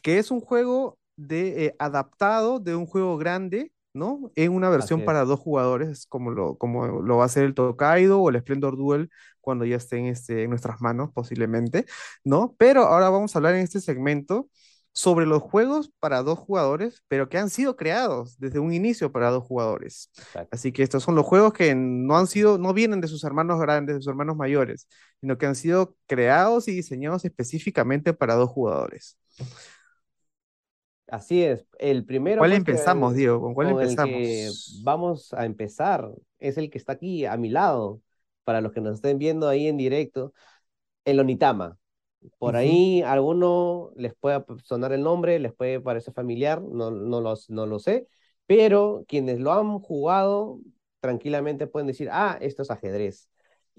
[0.02, 3.72] que es un juego de, adaptado de un juego grande.
[3.98, 4.32] ¿No?
[4.36, 8.20] En una versión para dos jugadores, como lo, como lo va a hacer el Tokaido
[8.20, 11.86] o el Splendor Duel cuando ya estén este, en nuestras manos, posiblemente,
[12.24, 12.54] ¿no?
[12.58, 14.48] Pero ahora vamos a hablar en este segmento
[14.92, 19.30] sobre los juegos para dos jugadores, pero que han sido creados desde un inicio para
[19.30, 20.10] dos jugadores.
[20.18, 20.48] Exacto.
[20.50, 23.60] Así que estos son los juegos que no han sido, no vienen de sus hermanos
[23.60, 24.88] grandes, de sus hermanos mayores,
[25.20, 29.16] sino que han sido creados y diseñados específicamente para dos jugadores.
[31.08, 31.66] Así es.
[31.78, 33.40] El ¿Con primero, cuál pues, que, empezamos, Diego?
[33.40, 34.80] ¿Con cuál con el que empezamos?
[34.84, 38.00] vamos a empezar es el que está aquí a mi lado,
[38.44, 40.32] para los que nos estén viendo ahí en directo,
[41.04, 41.78] el Onitama.
[42.38, 47.20] Por ahí a alguno les puede sonar el nombre, les puede parecer familiar, no, no,
[47.20, 48.08] los, no lo sé,
[48.46, 50.60] pero quienes lo han jugado
[51.00, 53.28] tranquilamente pueden decir, ah, esto es ajedrez.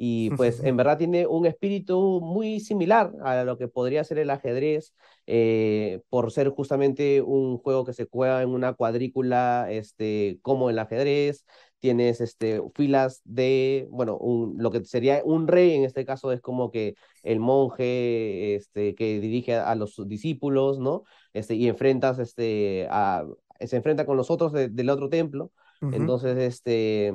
[0.01, 4.29] Y pues en verdad tiene un espíritu muy similar a lo que podría ser el
[4.29, 4.93] ajedrez,
[5.27, 10.79] eh, por ser justamente un juego que se juega en una cuadrícula este, como el
[10.79, 11.45] ajedrez,
[11.79, 16.39] tienes este, filas de, bueno, un, lo que sería un rey, en este caso es
[16.39, 21.03] como que el monje este, que dirige a, los discípulos, ¿no?
[21.33, 23.25] Este, y enfrentas, este, a,
[23.59, 25.51] se enfrenta con los otros del otro templo.
[25.81, 27.13] Entonces, este,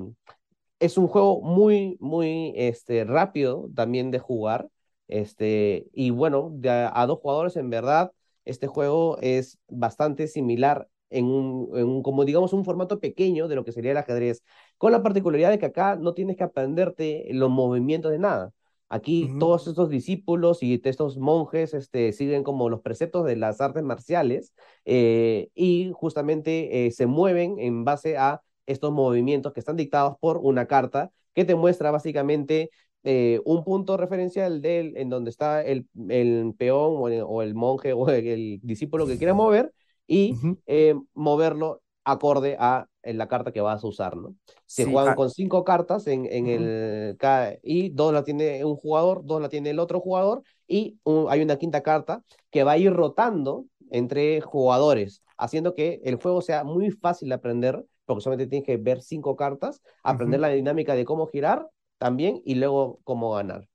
[0.81, 4.69] es un juego muy, muy este, rápido también de jugar.
[5.09, 8.13] Este, y bueno, de a, dos jugadores en verdad,
[8.45, 13.55] este juego es bastante similar en un, en un, como digamos, un formato pequeño de
[13.55, 14.43] lo que sería el ajedrez,
[14.79, 18.53] con la particularidad de que acá no tienes que aprenderte los movimientos de nada.
[18.89, 23.83] Aquí todos estos discípulos y estos monjes este, siguen como los preceptos de las artes
[23.83, 24.53] marciales
[24.85, 30.39] eh, y justamente eh, se mueven en base a estos movimientos que están dictados por
[30.39, 32.71] una carta que te muestra básicamente
[33.03, 38.09] eh, un punto referencial de en donde está el, el peón o el, monje o
[38.09, 39.73] el, discípulo que quiera mover
[40.07, 40.35] y
[40.67, 44.35] eh, moverlo acorde a la carta que vas a usar, ¿no?
[44.67, 47.17] Se juegan con cinco cartas en, en el
[47.63, 50.99] y dos la tiene un jugador, dos la tiene el otro jugador y
[51.29, 56.41] hay una quinta carta que va a ir rotando entre jugadores, haciendo que el juego
[56.41, 60.95] sea muy fácil de aprender porque solamente tienes que ver cinco cartas, aprender la dinámica
[60.95, 63.69] de cómo girar también y luego cómo ganar.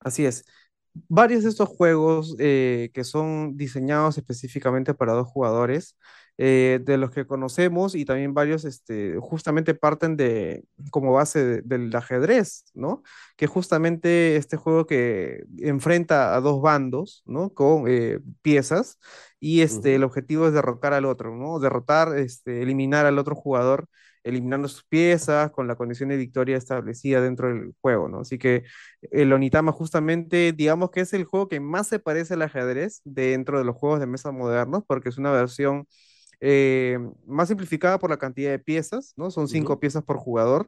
[0.00, 0.44] Así es.
[1.08, 5.96] Varios de estos juegos eh, que son diseñados específicamente para dos jugadores,
[6.44, 11.94] eh, de los que conocemos y también varios este, justamente parten de como base del
[11.94, 13.04] ajedrez, ¿no?
[13.36, 17.54] Que justamente este juego que enfrenta a dos bandos, ¿no?
[17.54, 18.98] Con eh, piezas
[19.38, 21.60] y este, el objetivo es derrocar al otro, ¿no?
[21.60, 23.86] Derrotar, este, eliminar al otro jugador,
[24.24, 28.20] eliminando sus piezas con la condición de victoria establecida dentro del juego, ¿no?
[28.22, 28.64] Así que
[29.12, 33.58] el Onitama justamente, digamos que es el juego que más se parece al ajedrez dentro
[33.58, 35.86] de los juegos de mesa modernos, porque es una versión
[36.44, 39.30] eh, más simplificada por la cantidad de piezas, ¿no?
[39.30, 40.66] Son cinco piezas por jugador,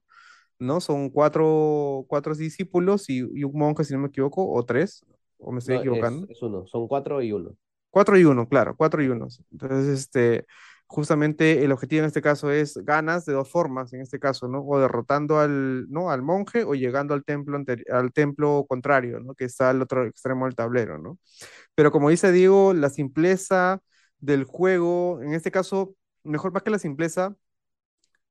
[0.60, 0.80] ¿no?
[0.80, 5.04] Son cuatro, cuatro discípulos y, un monje, si no me equivoco, o tres,
[5.36, 6.28] o me estoy equivocando.
[6.30, 7.56] Es, uno, son cuatro y uno.
[7.90, 9.26] Cuatro y uno, claro, cuatro y uno.
[9.50, 10.46] Entonces, este,
[10.86, 14.60] justamente el objetivo en este caso es ganas de dos formas, en este caso, ¿no?
[14.60, 16.12] O derrotando al, ¿no?
[16.12, 17.60] al monje o llegando al templo,
[17.90, 19.34] al templo contrario, ¿no?
[19.34, 21.18] Que está al otro extremo del tablero, ¿no?
[21.74, 23.80] Pero como dice Diego, la simpleza
[24.24, 27.36] del juego, en este caso, mejor más que la simpleza,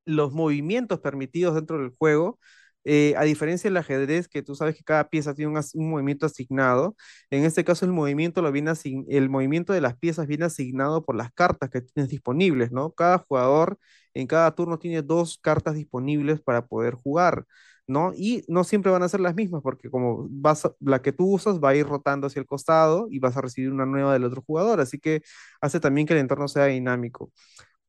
[0.06, 2.39] los movimientos permitidos dentro del juego
[2.86, 6.95] eh, a diferencia del ajedrez, que tú sabes que cada pieza tiene un, movimiento asignado,
[7.29, 8.73] en este caso el movimiento, lo viene
[9.08, 12.91] el movimiento de las piezas viene asignado por las cartas que tienes disponibles, ¿no?
[12.91, 13.77] Cada jugador
[14.13, 17.45] en cada turno tiene dos cartas disponibles para poder jugar.
[17.88, 18.13] ¿No?
[18.15, 21.60] Y no siempre van a ser las mismas, porque como vas la que tú usas
[21.60, 24.41] va a ir rotando hacia el costado y vas a recibir una nueva del otro
[24.46, 25.22] jugador, así que
[25.62, 27.32] hace también que el entorno sea dinámico.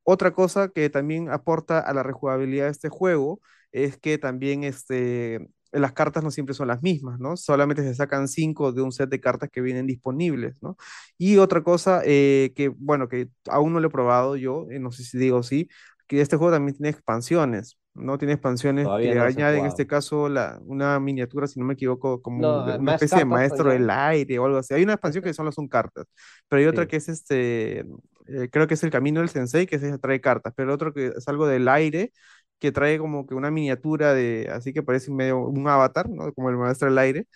[0.03, 5.47] Otra cosa que también aporta a la rejugabilidad de este juego es que también este,
[5.71, 7.37] las cartas no siempre son las mismas, ¿no?
[7.37, 10.77] Solamente se sacan cinco de un set de cartas que vienen disponibles, ¿no?
[11.17, 14.91] Y otra cosa eh, que, bueno, que aún no lo he probado yo, eh, no
[14.91, 15.69] sé si digo sí,
[16.07, 18.17] que este juego también tiene expansiones, ¿no?
[18.17, 22.63] Tiene expansiones que añaden en este caso la, una miniatura, si no me equivoco, como
[22.77, 24.73] una especie de maestro del aire o algo así.
[24.73, 26.05] Hay una expansión que solo son cartas,
[26.47, 27.79] pero hay otra que es este,
[28.27, 31.13] eh, creo que es el camino del sensei, que se trae cartas, pero otro que
[31.17, 32.11] es algo del aire,
[32.59, 36.33] que trae como que una miniatura de, así que parece medio un avatar, ¿no?
[36.33, 37.27] Como el maestro del aire.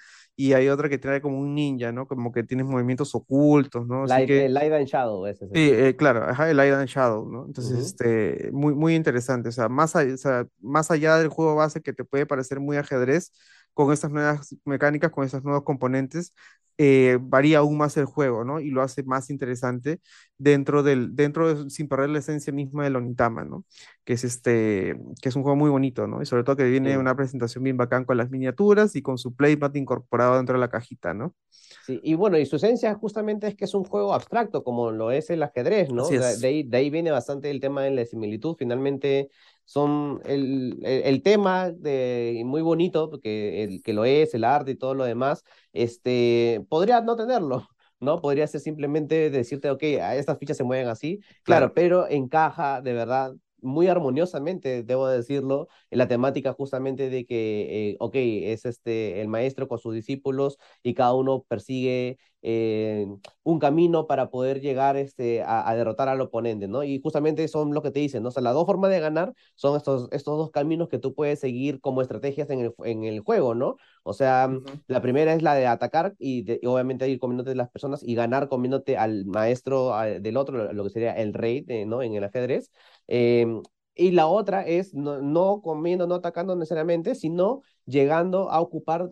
[0.42, 2.08] Y hay otra que trae como un ninja, ¿no?
[2.08, 4.06] Como que tienes movimientos ocultos, ¿no?
[4.06, 5.46] Así que, el Light and Shadow, ese.
[5.48, 7.46] Sí, eh, claro, ajá, el Light and Shadow, ¿no?
[7.46, 9.50] Entonces, este, muy, muy interesante.
[9.50, 12.78] O sea, más, o sea, más allá del juego base que te puede parecer muy
[12.78, 13.34] ajedrez,
[13.86, 16.34] con estas nuevas mecánicas, con estos nuevos componentes,
[16.78, 18.60] eh, varía aún más el juego, ¿no?
[18.60, 20.02] Y lo hace más interesante
[20.38, 23.64] dentro del, dentro sin perder la esencia misma del Onitama, ¿no?
[24.04, 26.22] Que es este, que es un juego muy bonito, ¿no?
[26.22, 29.34] Y sobre todo que viene una presentación bien bacán con las miniaturas y con su
[29.34, 31.34] playmat incorporado dentro de la cajita, ¿no?
[31.86, 35.12] Sí, y bueno, y su esencia justamente es que es un juego abstracto, como lo
[35.12, 36.06] es el ajedrez, ¿no?
[36.06, 38.56] De, ahí, de, ahí, viene bastante el tema de la similitud.
[38.58, 39.30] Finalmente,
[39.70, 44.76] son el, el, tema de, muy bonito, porque el, que lo es, el arte y
[44.76, 47.68] todo lo demás, este, podría no tenerlo,
[48.00, 48.20] ¿no?
[48.20, 53.36] Podría ser simplemente decirte, ok, estas fichas se mueven así, claro, pero encaja de verdad
[53.62, 59.28] muy armoniosamente, debo decirlo, en la temática justamente de que, eh, ok, es este, el
[59.28, 63.06] maestro con sus discípulos y cada uno persigue eh,
[63.44, 66.84] un camino para poder llegar este, a, derrotar al oponente, ¿no?
[66.84, 68.30] Y justamente son lo que te dicen, ¿no?
[68.30, 71.40] O sea, las dos formas de ganar son estos, estos dos caminos que tú puedes
[71.40, 73.78] seguir como estrategias en el, en el juego, ¿no?
[74.04, 74.50] O sea,
[74.88, 78.98] la primera es la de atacar y, obviamente ir comiéndote las personas y ganar comiéndote
[78.98, 82.02] al maestro del otro, lo que sería el rey, ¿no?
[82.02, 82.72] En el ajedrez.
[83.08, 83.62] Em,
[83.96, 89.10] y la otra es no, no, comiendo, no atacando necesariamente, sino llegando a ocupar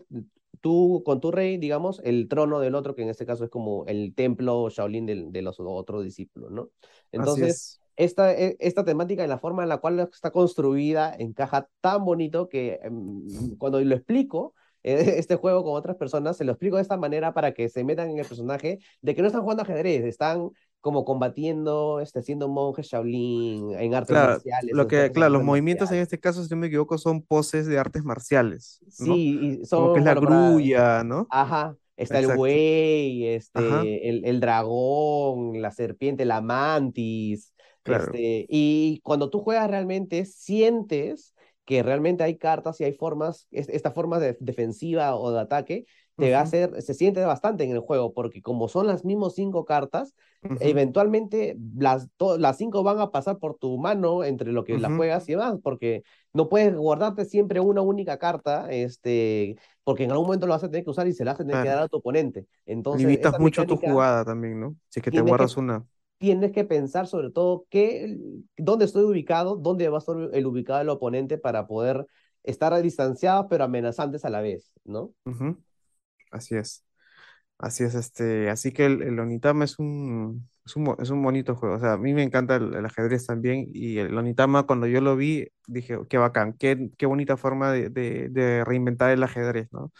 [0.60, 3.84] tú con tu rey, digamos, el trono del otro, que en este caso es como
[3.86, 6.70] el templo Shaolin de, los otros discípulos, ¿no?
[7.12, 12.04] Entonces, esta, e, esta temática y la forma en la cual está construida encaja tan
[12.04, 16.76] bonito que em, cuando lo explico, e, este juego con otras personas, se lo explico
[16.76, 19.64] de esta manera para que se metan en el personaje de que no están jugando
[19.64, 20.50] ajedrez, están
[20.80, 24.74] como combatiendo, este, siendo monjes Shaolin en artes marciales.
[24.74, 27.78] Lo que, claro, los movimientos en este caso, si no me equivoco, son poses de
[27.78, 28.80] artes marciales.
[28.88, 29.80] Sí, y son.
[29.80, 31.26] Como que es la grulla, ¿no?
[31.30, 31.76] Ajá.
[31.96, 37.52] Está el buey, este, el, el, dragón, la serpiente, la mantis.
[37.84, 43.90] Este, y cuando tú juegas realmente, sientes que realmente hay cartas y hay formas, esta
[43.90, 45.86] forma de defensiva o de ataque,
[46.18, 49.34] te va a hacer, se siente bastante en el juego, porque como son las mismas
[49.34, 50.14] cinco cartas,
[50.60, 52.08] eventualmente las,
[52.38, 55.56] las cinco van a pasar por tu mano entre lo que la juegas y demás,
[55.62, 56.02] porque
[56.32, 60.70] no puedes guardarte siempre una única carta, este, porque en algún momento lo vas a
[60.70, 62.46] tener que usar y se la vas a tener que dar a tu oponente.
[62.66, 64.76] Entonces, Limitas mucho tu jugada también, ¿no?
[64.88, 65.84] Si es que te guardas una.
[66.18, 68.16] Tienes que pensar sobre todo qué,
[68.56, 72.06] dónde estoy ubicado, dónde va a estar el ubicado el oponente para poder
[72.42, 75.12] estar distanciados pero amenazantes a la vez, ¿no?
[76.30, 76.84] Así es.
[77.58, 81.56] Así es, este, así que el, el Onitama es un, es un, es un bonito
[81.56, 81.76] juego.
[81.76, 83.66] O sea, a mí me encanta el, ajedrez también.
[83.72, 87.72] Y el Onitama, cuando yo lo vi, dije, oh, qué bacán, qué, qué bonita forma
[87.72, 89.92] de, de, de reinventar el ajedrez, ¿no?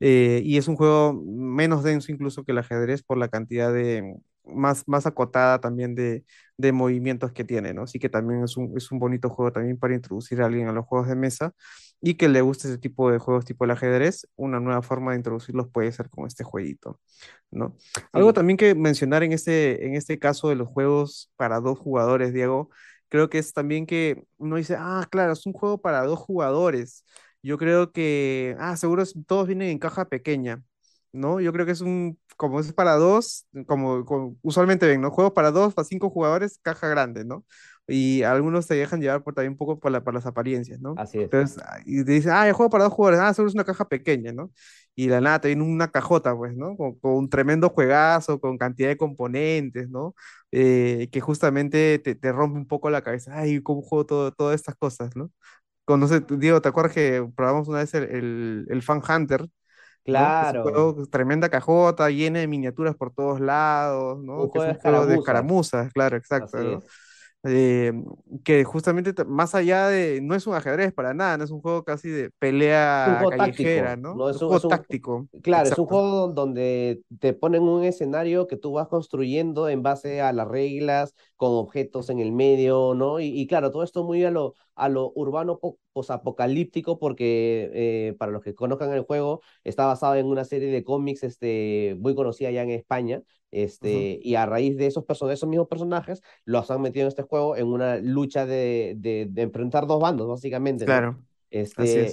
[0.00, 4.16] Eh, y es un juego menos denso incluso que el ajedrez por la cantidad de,
[4.44, 6.24] más, más acotada también de,
[6.58, 7.84] de movimientos que tiene, ¿no?
[7.84, 10.72] Así que también es un, es un bonito juego también para introducir a alguien a
[10.72, 11.52] los juegos de mesa
[12.00, 15.18] y que le guste ese tipo de juegos tipo el ajedrez, una nueva forma de
[15.18, 17.00] introducirlos puede ser con este jueguito,
[17.50, 17.76] ¿no?
[18.12, 22.32] Algo también que mencionar en este, en este caso de los juegos para dos jugadores,
[22.32, 22.70] Diego,
[23.08, 27.04] creo que es también que uno dice, ah, claro, es un juego para dos jugadores.
[27.42, 30.62] Yo creo que, ah, seguro todos vienen en caja pequeña.
[31.14, 31.40] ¿No?
[31.40, 34.04] Yo creo que es un, como es para dos, como,
[34.42, 35.10] usualmente ven, ¿no?
[35.10, 37.44] Juegos para dos, para cinco jugadores, caja grande, ¿no?
[37.86, 40.94] Y algunos se dejan llevar por, también un poco por, la, por las apariencias, ¿no?
[40.96, 41.24] Así es.
[41.24, 43.88] Entonces, y te dicen, ah, el juego para dos jugadores, ah, solo es una caja
[43.88, 44.50] pequeña, ¿no?
[44.94, 46.76] Y la nada te viene una cajota, pues, ¿no?
[46.76, 50.14] Con, un tremendo juegazo, con cantidad de componentes, ¿no?
[50.50, 54.54] Eh, que justamente te, te, rompe un poco la cabeza, ay, ¿cómo juego todo, todas
[54.56, 55.30] estas cosas, ¿no?
[55.84, 56.08] Cuando,
[56.38, 59.46] Diego, ¿te acuerdas que probamos una vez el, el, el Fan Hunter?
[60.04, 60.96] Claro.
[61.10, 64.42] tremenda cajota, llena de miniaturas por todos lados, ¿no?
[64.42, 66.84] Un que es un juego de escaramuzas, claro, exacto.
[67.46, 67.92] Eh,
[68.42, 71.84] que justamente más allá de, no es un ajedrez para nada, no es un juego
[71.84, 74.30] casi de pelea callejera, ¿no?
[74.30, 75.28] Es un juego táctico.
[75.42, 80.22] Claro, es un juego donde te ponen un escenario que tú vas construyendo en base
[80.22, 83.20] a las reglas, con objetos en el medio, ¿no?
[83.20, 85.60] Y, claro, todo esto muy a lo, a lo urbano
[85.92, 90.82] posapocalíptico, porque eh, para los que conozcan el juego, está basado en una serie de
[90.82, 93.22] cómics este, muy conocida ya en España,
[93.54, 97.56] este, Y a raíz de esos, esos mismos personajes, los han metido en este juego
[97.56, 100.84] en una lucha de, de, enfrentar dos bandos, básicamente.
[100.84, 101.18] Claro.
[101.50, 102.06] Este,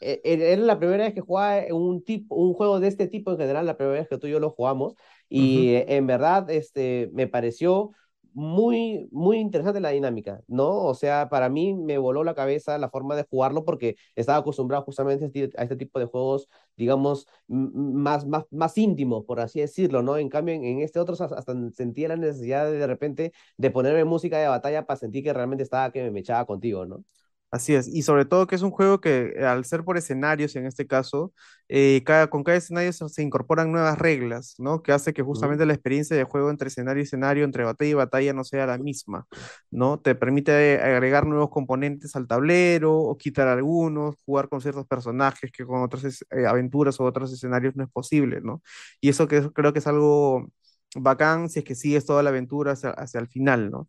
[0.00, 3.30] e, e, Era la primera vez que jugaba un, tipo, un juego de este tipo
[3.30, 4.94] en general, la primera vez que tú y yo lo jugamos.
[5.28, 7.90] Y en verdad este, me pareció
[8.36, 10.84] muy, muy interesante la dinámica, ¿no?
[10.84, 14.84] O sea, para mí me voló la cabeza la forma de jugarlo porque estaba acostumbrado
[14.84, 20.02] justamente a este, este tipo de juegos, digamos, más, más, más íntimos, por así decirlo,
[20.02, 20.18] ¿no?
[20.18, 24.38] En cambio, en, este otro hasta sentía la necesidad de, de repente de ponerme música
[24.38, 27.04] de batalla para sentir que realmente estaba que me echaba contigo, ¿no?
[27.56, 30.54] Así es, y sobre todo que es un juego que eh, al ser por escenarios
[30.56, 31.32] en este caso,
[31.68, 34.82] eh, cada, con cada escenario se, incorporan nuevas reglas, ¿no?
[34.82, 37.94] Que hace que justamente la experiencia de juego entre escenario y escenario, entre batalla y
[37.94, 39.26] batalla no sea la misma,
[39.70, 39.98] ¿no?
[39.98, 40.52] Te permite
[40.82, 46.04] agregar nuevos componentes al tablero o quitar algunos, jugar con ciertos personajes que con otras
[46.30, 48.62] eh, aventuras o otros escenarios no es posible, ¿no?
[49.00, 50.46] Y eso que creo que es algo
[50.94, 53.88] bacán si es que sigues toda la aventura hacia, hacia el final, ¿no?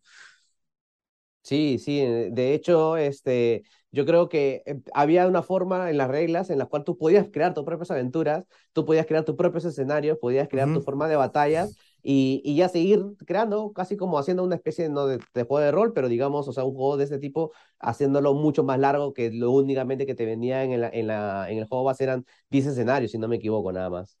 [1.48, 6.08] Sí, sí, eh, de hecho, este, yo creo que eh, había una forma en las
[6.08, 8.44] reglas en la cual tú podías crear tus propias aventuras,
[8.74, 12.68] tú podías crear tus propios escenarios, podías crear tu forma de batallas y, y, ya
[12.68, 15.06] seguir creando, casi como haciendo una especie ¿no?
[15.06, 18.34] de, de, juego de rol, pero digamos, o sea, un juego de este tipo, haciéndolo
[18.34, 21.64] mucho más largo que lo únicamente que te venía en, el, en, la, en el
[21.66, 24.18] juego base eran 10 escenarios, si no me equivoco, nada más.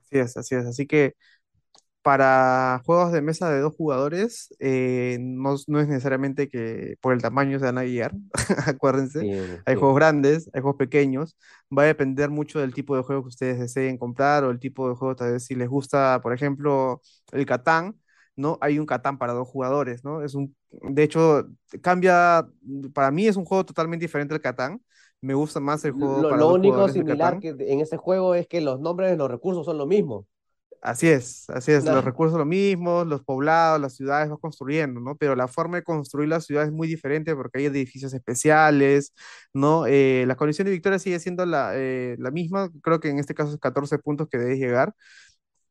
[0.00, 0.64] Así es, así es.
[0.66, 1.14] Así que
[2.06, 7.20] para juegos de mesa de dos jugadores, eh, no, no es necesariamente que por el
[7.20, 8.12] tamaño se van a guiar,
[8.68, 9.58] acuérdense.
[9.66, 11.36] Hay juegos grandes, hay juegos pequeños.
[11.76, 14.88] Va a depender mucho del tipo de juego que ustedes deseen comprar o el tipo
[14.88, 17.02] de juego, tal vez si les gusta, por ejemplo,
[17.32, 17.96] el Catán,
[18.36, 18.56] ¿no?
[18.60, 20.22] Hay un Catán para dos jugadores, ¿no?
[20.22, 21.48] Es un, de hecho,
[21.82, 22.46] cambia,
[22.94, 24.80] para mí es un juego totalmente diferente al Catán.
[25.20, 28.36] Me gusta más el juego Lo, para lo dos único similar que en ese juego
[28.36, 30.24] es que los nombres de los recursos son lo mismo.
[30.86, 35.16] Así es, así es, los recursos lo mismo, los poblados, las ciudades vas construyendo, ¿no?
[35.16, 39.12] Pero la forma de construir la ciudad es muy diferente porque hay edificios especiales,
[39.52, 39.86] ¿no?
[39.88, 43.34] Eh, la condición de victoria sigue siendo la, eh, la misma, creo que en este
[43.34, 44.94] caso es 14 puntos que debes llegar.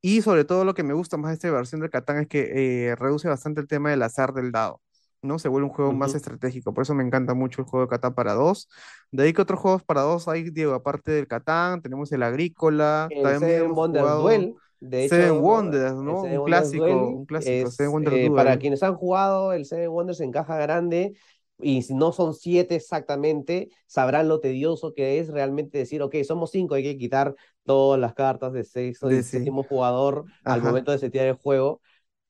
[0.01, 2.89] Y sobre todo lo que me gusta más de esta versión del Catán es que
[2.89, 4.81] eh, reduce bastante el tema del azar del dado,
[5.21, 5.39] ¿no?
[5.39, 6.17] Se vuelve un juego más ujú.
[6.17, 8.67] estratégico, por eso me encanta mucho el juego de Catán para dos.
[9.11, 13.07] De ahí que otros juegos para dos hay, Diego, aparte del Catán, tenemos el Agrícola,
[13.09, 14.55] El también hemos jugado Duel,
[14.89, 15.73] de Seven hecho, ¿no?
[15.73, 16.17] Wonders, ¿no?
[16.17, 18.59] Seven Un Wonders clásico, un clásico, Seven es, Wonders eh, para Duel.
[18.59, 21.15] quienes han jugado, el Seven Wonders en caja grande,
[21.59, 26.51] y si no son siete exactamente, sabrán lo tedioso que es realmente decir, ok, somos
[26.51, 30.91] cinco, hay que quitar todas las cartas de sexto De séptimo jugador al ajá, momento
[30.91, 31.81] de setear el juego.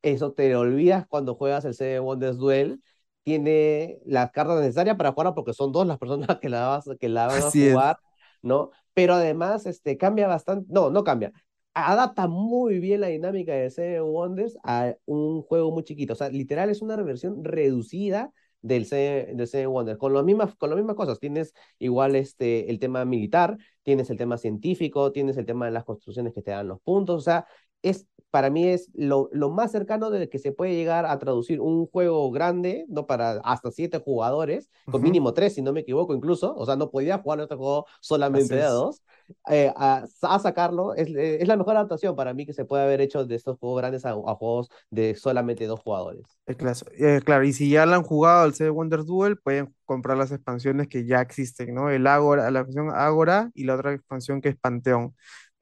[0.02, 2.82] Eso te olvidas cuando juegas el Seven Wonders Duel.
[3.24, 7.10] Tiene las cartas necesarias para jugarla porque son dos las personas que la, vas, que
[7.10, 7.82] la van a así es.
[7.82, 7.98] jugar,
[8.42, 8.70] ¿no?
[8.94, 11.34] Pero además este, cambia bastante, no, no cambia,
[11.76, 16.14] adapta muy bien la dinámica de Seven Wonders a un juego muy chiquito.
[16.14, 20.56] O sea, literal es una versión reducida del Seven, del Seven Wonders, con, las mismas,
[20.56, 21.20] con las mismas cosas.
[21.20, 25.84] Tienes igual este, el tema militar, tienes el tema científico, tienes el tema de las
[25.84, 27.18] construcciones que te dan los puntos.
[27.18, 27.46] O sea,
[27.82, 31.62] es, para mí es lo, lo más cercano de que se puede llegar a traducir
[31.62, 33.08] un juego grande, ¿no?
[33.08, 36.54] Para hasta siete jugadores, con ujú, mínimo tres, si no me equivoco, incluso.
[36.54, 39.02] O sea, no podía jugar otro juego solamente de dos
[39.50, 42.84] eh, a, a, sacarlo, es, eh, es, la mejor adaptación para mí que se puede
[42.84, 46.38] haber hecho de estos juegos grandes a, a juegos de solamente dos jugadores.
[46.48, 49.74] Eh, claro, eh, claro, y si ya lo han jugado el Seven Wonders Duel, pueden
[49.86, 51.90] comprar las expansiones que ya existen, ¿no?
[51.90, 55.16] El Ágora, la expansión Ágora y la otra expansión que es Panteón,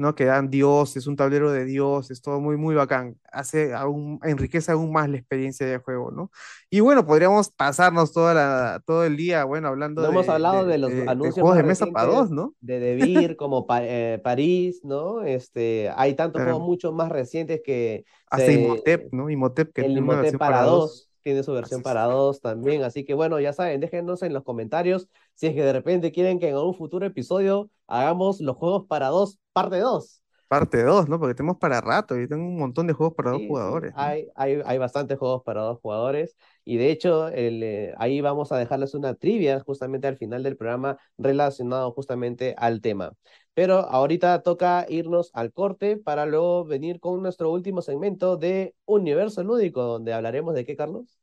[0.04, 0.16] ¿no?
[0.16, 3.18] Que dan dioses, un tablero de dioses, todo muy, muy bacán.
[3.32, 6.32] Hace aún, enriquece aún más la experiencia de juego, ¿no?
[6.70, 10.66] Y bueno, podríamos pasarnos toda la, todo el día, bueno, hablando No hemos de, hablado
[10.66, 12.56] de, de los de- de anuncios juegos de mesa para dos, ¿no?
[12.62, 15.24] de Devir, como pa eh, París, ¿no?
[15.24, 19.30] Este, hay tantos juegos mucho más recientes que Hasta se, Imhotep, ¿no?
[19.30, 21.04] Imhotep que El Imhotep para para dos.
[21.04, 22.84] dos tiene su versión para dos también.
[22.84, 26.40] Así que bueno, ya saben, déjenos en los comentarios si es que de repente quieren
[26.40, 30.22] que en algún futuro episodio hagamos los juegos para dos, parte dos.
[30.48, 31.20] Parte 2, ¿no?
[31.20, 34.16] Porque tenemos para rato y tengo un montón de juegos para dos Sí, jugadores, ¿no?
[34.16, 38.52] hay, hay, hay bastantes juegos para dos jugadores y de hecho el, eh, ahí vamos
[38.52, 43.14] a dejarles una trivia justamente al final del programa relacionado justamente al tema.
[43.54, 49.44] Pero ahorita toca irnos al corte para luego venir con nuestro último segmento de Universo
[49.44, 51.20] Lúdico, donde hablaremos de qué, Carlos?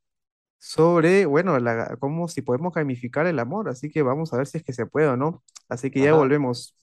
[0.58, 4.58] Sobre, bueno, la, cómo si podemos gamificar el amor, así que vamos a ver si
[4.58, 5.42] es que se puede o no.
[5.68, 6.74] Así que ya volvemos.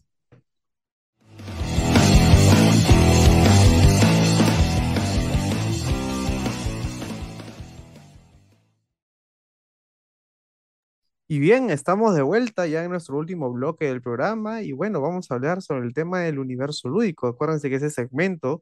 [11.30, 15.30] Y bien, estamos de vuelta ya en nuestro último bloque del programa y bueno, vamos
[15.30, 17.28] a hablar sobre el tema del universo lúdico.
[17.28, 18.62] Acuérdense que ese segmento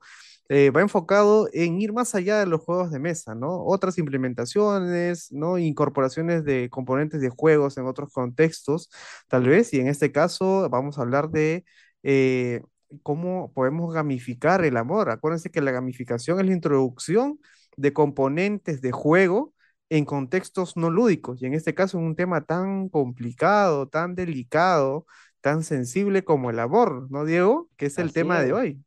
[0.49, 3.63] eh, va enfocado en ir más allá de los juegos de mesa, ¿no?
[3.65, 5.59] Otras implementaciones, ¿no?
[5.59, 8.89] Incorporaciones de componentes de juegos en otros contextos,
[9.27, 11.65] tal vez, y en este caso vamos a hablar de
[12.03, 12.61] eh,
[13.03, 15.11] cómo podemos gamificar el amor.
[15.11, 17.39] Acuérdense que la gamificación es la introducción
[17.77, 19.54] de componentes de juego
[19.89, 25.05] en contextos no lúdicos, y en este caso en un tema tan complicado, tan delicado,
[25.41, 27.69] tan sensible como el amor, ¿no, Diego?
[27.77, 28.83] Que es el Así tema de hoy.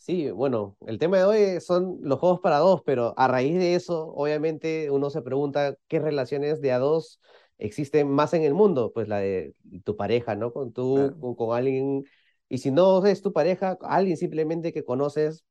[0.00, 3.74] Sí, bueno, el tema de hoy son los juegos para dos, pero a raíz de
[3.74, 7.20] eso, obviamente, uno se pregunta qué relaciones de a dos
[7.58, 9.54] existen más en el mundo, pues la de
[9.84, 10.52] tu pareja, ¿no?
[10.52, 11.18] Con tú, Claro.
[11.20, 12.04] con, con alguien,
[12.48, 15.44] y si no es tu pareja, alguien simplemente que conoces,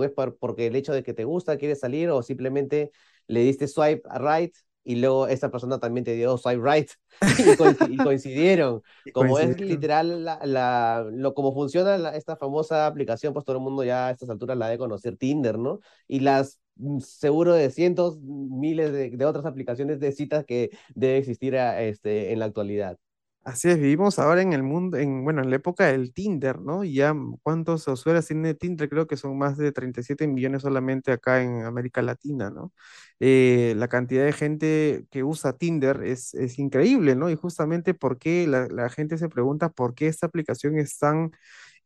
[0.00, 2.90] pues por, porque el hecho de que te gusta, quieres salir, o simplemente
[3.26, 6.90] le diste swipe right y luego esta persona también te dio swipe right
[7.36, 8.82] y, coinc- y coincidieron
[9.12, 13.62] como es literal la, la, lo como funciona la- esta famosa aplicación, pues todo el
[13.62, 15.80] mundo ya a estas alturas la debe conocer, Tinder, ¿no?
[16.08, 21.18] Y las mm, seguro de cientos, miles de, de otras aplicaciones de citas que debe
[21.18, 22.98] existir a- este, en la actualidad.
[23.42, 26.84] Así es, vivimos ahora en el mundo, en, bueno, en la época del Tinder, ¿no?
[26.84, 28.88] Y ya, mm, ¿cuántos usuarios tiene Tinder?
[28.90, 32.72] Creo que son más de 37 millones solamente acá en América Latina, ¿no?
[33.18, 37.30] Eh, la cantidad de gente que usa Tinder es, es increíble, ¿no?
[37.30, 41.32] Y justamente por qué la, la gente se pregunta por qué esta aplicación es tan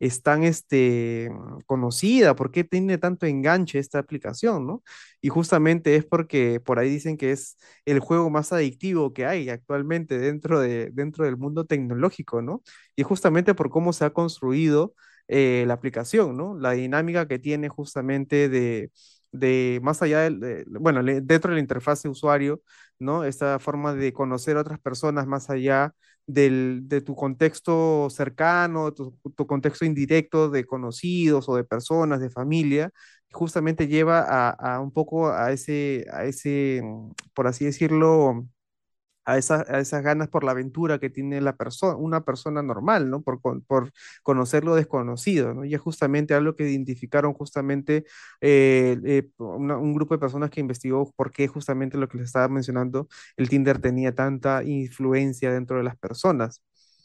[0.01, 1.31] es tan este,
[1.67, 2.35] conocida?
[2.37, 4.83] ¿Por qué tiene tanto enganche esta aplicación, ¿no?
[5.21, 9.49] Y justamente es porque por ahí dicen que es el juego más adictivo que hay
[9.49, 12.63] actualmente dentro, de, dentro del mundo tecnológico, ¿no?
[12.97, 14.95] Y justamente por cómo se ha construido
[15.29, 16.57] eh, la aplicación, ¿no?
[16.59, 18.91] La dinámica que tiene justamente de,
[19.33, 22.63] de más allá de, bueno, dentro de la interfaz de usuario,
[22.99, 23.25] ¿no?
[23.25, 25.95] Esta forma de conocer a otras personas más allá
[26.27, 32.31] del, de tu contexto cercano, tu, tu, contexto indirecto de conocidos o de personas, de
[32.31, 32.91] familia,
[33.33, 36.83] justamente lleva a, a un poco a ese, a ese,
[37.35, 38.47] por así decirlo,
[39.25, 43.23] a, esas ganas por la aventura que tiene la persona, una persona normal, ¿no?
[43.23, 45.65] Por, por conocer lo desconocido, ¿no?
[45.65, 48.05] Y es justamente algo que identificaron justamente
[48.41, 52.49] eh, eh, un grupo de personas que investigó por qué justamente lo que les estaba
[52.49, 56.63] mencionando, el Tinder tenía tanta influencia dentro de las personas.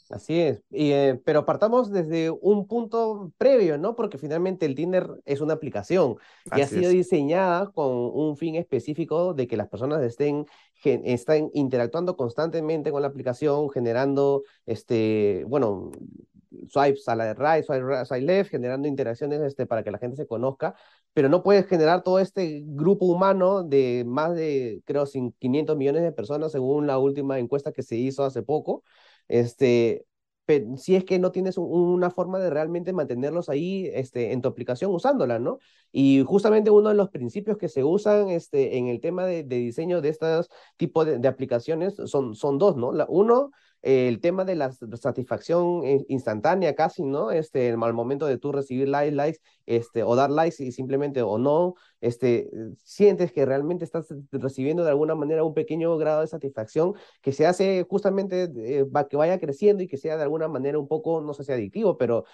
[0.10, 3.96] Así es, y, eh, pero partamos desde un punto previo, ¿no?
[3.96, 6.18] Porque finalmente el Tinder es una aplicación
[6.56, 10.48] y ha sido diseñada con un fin específico de que las personas estén,
[10.84, 15.92] estén interactuando constantemente con la aplicación, generando, este, bueno,
[16.70, 20.26] swipes a la right, swipe, swipe left, generando interacciones este, para que la gente se
[20.26, 20.74] conozca,
[21.14, 26.12] pero no puedes generar todo este grupo humano de más de, creo, 500 millones de
[26.12, 28.84] personas según la última encuesta que se hizo hace poco
[29.30, 30.06] este,
[30.78, 34.92] si es que no tienes una forma de realmente mantenerlos ahí este, en tu aplicación
[34.94, 35.60] usándola, ¿no?
[35.92, 40.02] Y justamente uno de los principios que se usan este, en el tema de, diseño
[40.02, 42.92] de estos tipos de, aplicaciones son, son dos, ¿no?
[42.92, 43.52] La, uno,
[43.82, 47.32] el tema de la satisfacción instantánea casi, ¿no?
[47.32, 51.38] Este, al momento de tú recibir likes, likes, este, o dar likes y simplemente o
[51.38, 52.50] no, este,
[52.84, 57.46] sientes que realmente estás recibiendo de alguna manera un pequeño grado de satisfacción que se
[57.46, 61.34] hace justamente eh, que vaya creciendo y que sea de alguna manera un poco, no
[61.34, 62.26] sé si adictivo, pero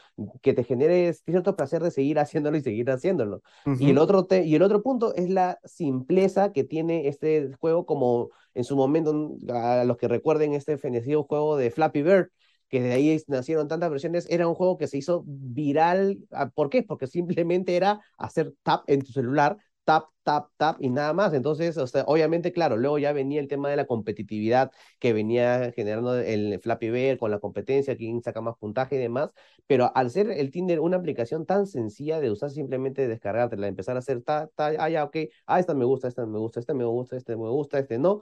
[0.41, 3.41] que te genere cierto placer de seguir haciéndolo y seguir haciéndolo.
[3.79, 8.29] y, el otro y el otro punto es la simpleza que tiene este juego como
[8.55, 12.29] en su momento, a los que recuerden este fenecido juego de Flappy Bird,
[12.69, 16.17] que de ahí nacieron tantas versiones, era un juego que se hizo viral.
[16.31, 16.83] Ah, ¿Por qué?
[16.83, 21.33] Porque simplemente era hacer tap en tu celular, tap, tap, tap y nada más.
[21.33, 21.77] Entonces,
[22.07, 26.89] obviamente, claro, luego ya venía el tema de la competitividad que venía generando el Flappy
[26.89, 29.29] Bird con la competencia, quién saca más puntaje y demás.
[29.67, 33.99] Pero al ser el Tinder una aplicación tan sencilla de usar, simplemente descargártela, empezar a
[33.99, 36.85] hacer, ta, ta, ah, ya, ok, ah, esta me gusta, esta me gusta, esta me
[36.85, 38.21] gusta, este me gusta, este no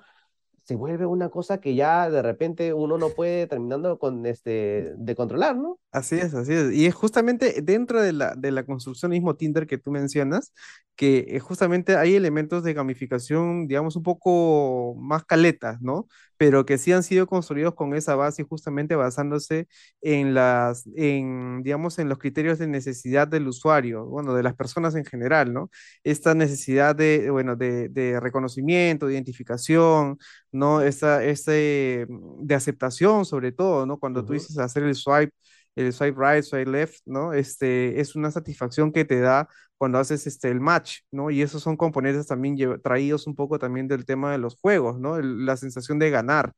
[0.63, 5.15] se vuelve una cosa que ya de repente uno no puede terminando con este de
[5.15, 5.79] controlar, ¿no?
[5.91, 6.73] Así es, así es.
[6.73, 10.53] Y es justamente dentro de la, de la construcción mismo Tinder que tú mencionas,
[10.95, 16.07] que eh, justamente hay elementos de gamificación, digamos, un poco más caletas, ¿no?
[16.45, 19.67] Pero que sí han sido construidos con esa base y justamente basándose
[20.01, 24.93] en las, en, digamos, en los criterios de necesidad del usuario, bueno, de las personas
[24.95, 25.69] en general, ¿no?
[26.03, 30.17] Esta necesidad de, bueno, de, de reconocimiento, de identificación,
[30.51, 30.81] ¿no?
[30.81, 33.97] Esta, este, de aceptación sobre todo, ¿no?
[33.97, 35.33] Cuando tú dices hacer el swipe
[35.75, 37.33] el swipe right, swipe left, ¿no?
[37.33, 39.47] Este, es una satisfacción que te da
[39.77, 41.29] cuando haces este, el match, ¿no?
[41.29, 45.19] Y esos son componentes también traídos un poco también del tema de los juegos, ¿no?
[45.19, 46.53] la sensación de ganar,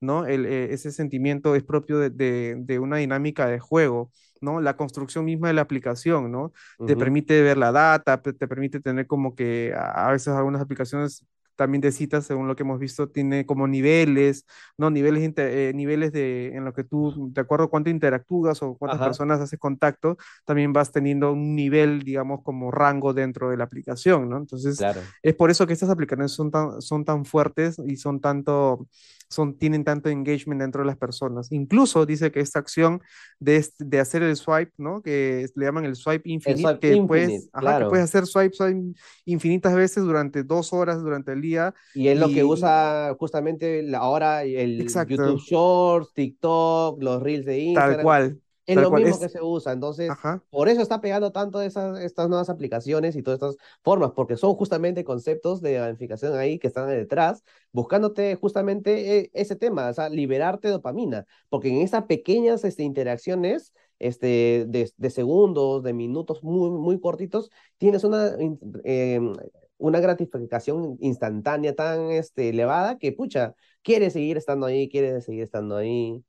[0.00, 0.24] ¿no?
[0.26, 4.10] El, eh, ese sentimiento es propio de, de, una dinámica de juego,
[4.40, 4.60] ¿no?
[4.60, 6.52] La construcción misma de la aplicación, ¿no?
[6.86, 11.26] Te permite ver la data, te, te permite tener como que a veces algunas aplicaciones
[11.60, 14.46] también de citas, según lo que hemos visto, tiene como niveles,
[14.78, 14.88] ¿no?
[14.88, 18.98] Niveles, eh, niveles de, en lo que tú, de acuerdo a cuánto interactúas o cuántas
[18.98, 24.30] personas haces contacto, también vas teniendo un nivel, digamos, como rango dentro de la aplicación,
[24.30, 24.38] ¿no?
[24.38, 24.82] Entonces,
[25.22, 28.88] es por eso que estas aplicaciones son tan, son tan fuertes y son tanto,
[29.30, 31.52] son, tienen tanto engagement dentro de las personas.
[31.52, 33.00] Incluso dice que esta acción
[33.38, 35.00] de, de hacer el swipe, ¿no?
[35.02, 40.02] Que le llaman el swipe infinite, que, puedes, que puedes hacer swipe, swipe infinitas veces
[40.04, 41.74] durante dos horas durante el día.
[41.94, 47.94] Y es lo que usa justamente ahora el YouTube Shorts, TikTok, los Reels de Instagram.
[47.96, 48.40] Tal cual.
[48.70, 50.10] Es lo mismo que se usa, entonces
[50.50, 54.54] por eso está pegando tanto esas, estas nuevas aplicaciones y todas estas formas, porque son
[54.54, 57.42] justamente conceptos de gamificación ahí que están detrás,
[57.72, 63.72] buscándote justamente eh, ese tema, o sea, liberarte dopamina, porque en esas pequeñas este, interacciones
[63.98, 68.30] este, de, de, segundos, de minutos muy, muy cortitos, tienes una,
[68.84, 69.34] em,
[69.78, 75.76] una gratificación instantánea tan este, elevada que, pucha, quieres seguir estando ahí, quieres seguir estando
[75.76, 76.22] ahí.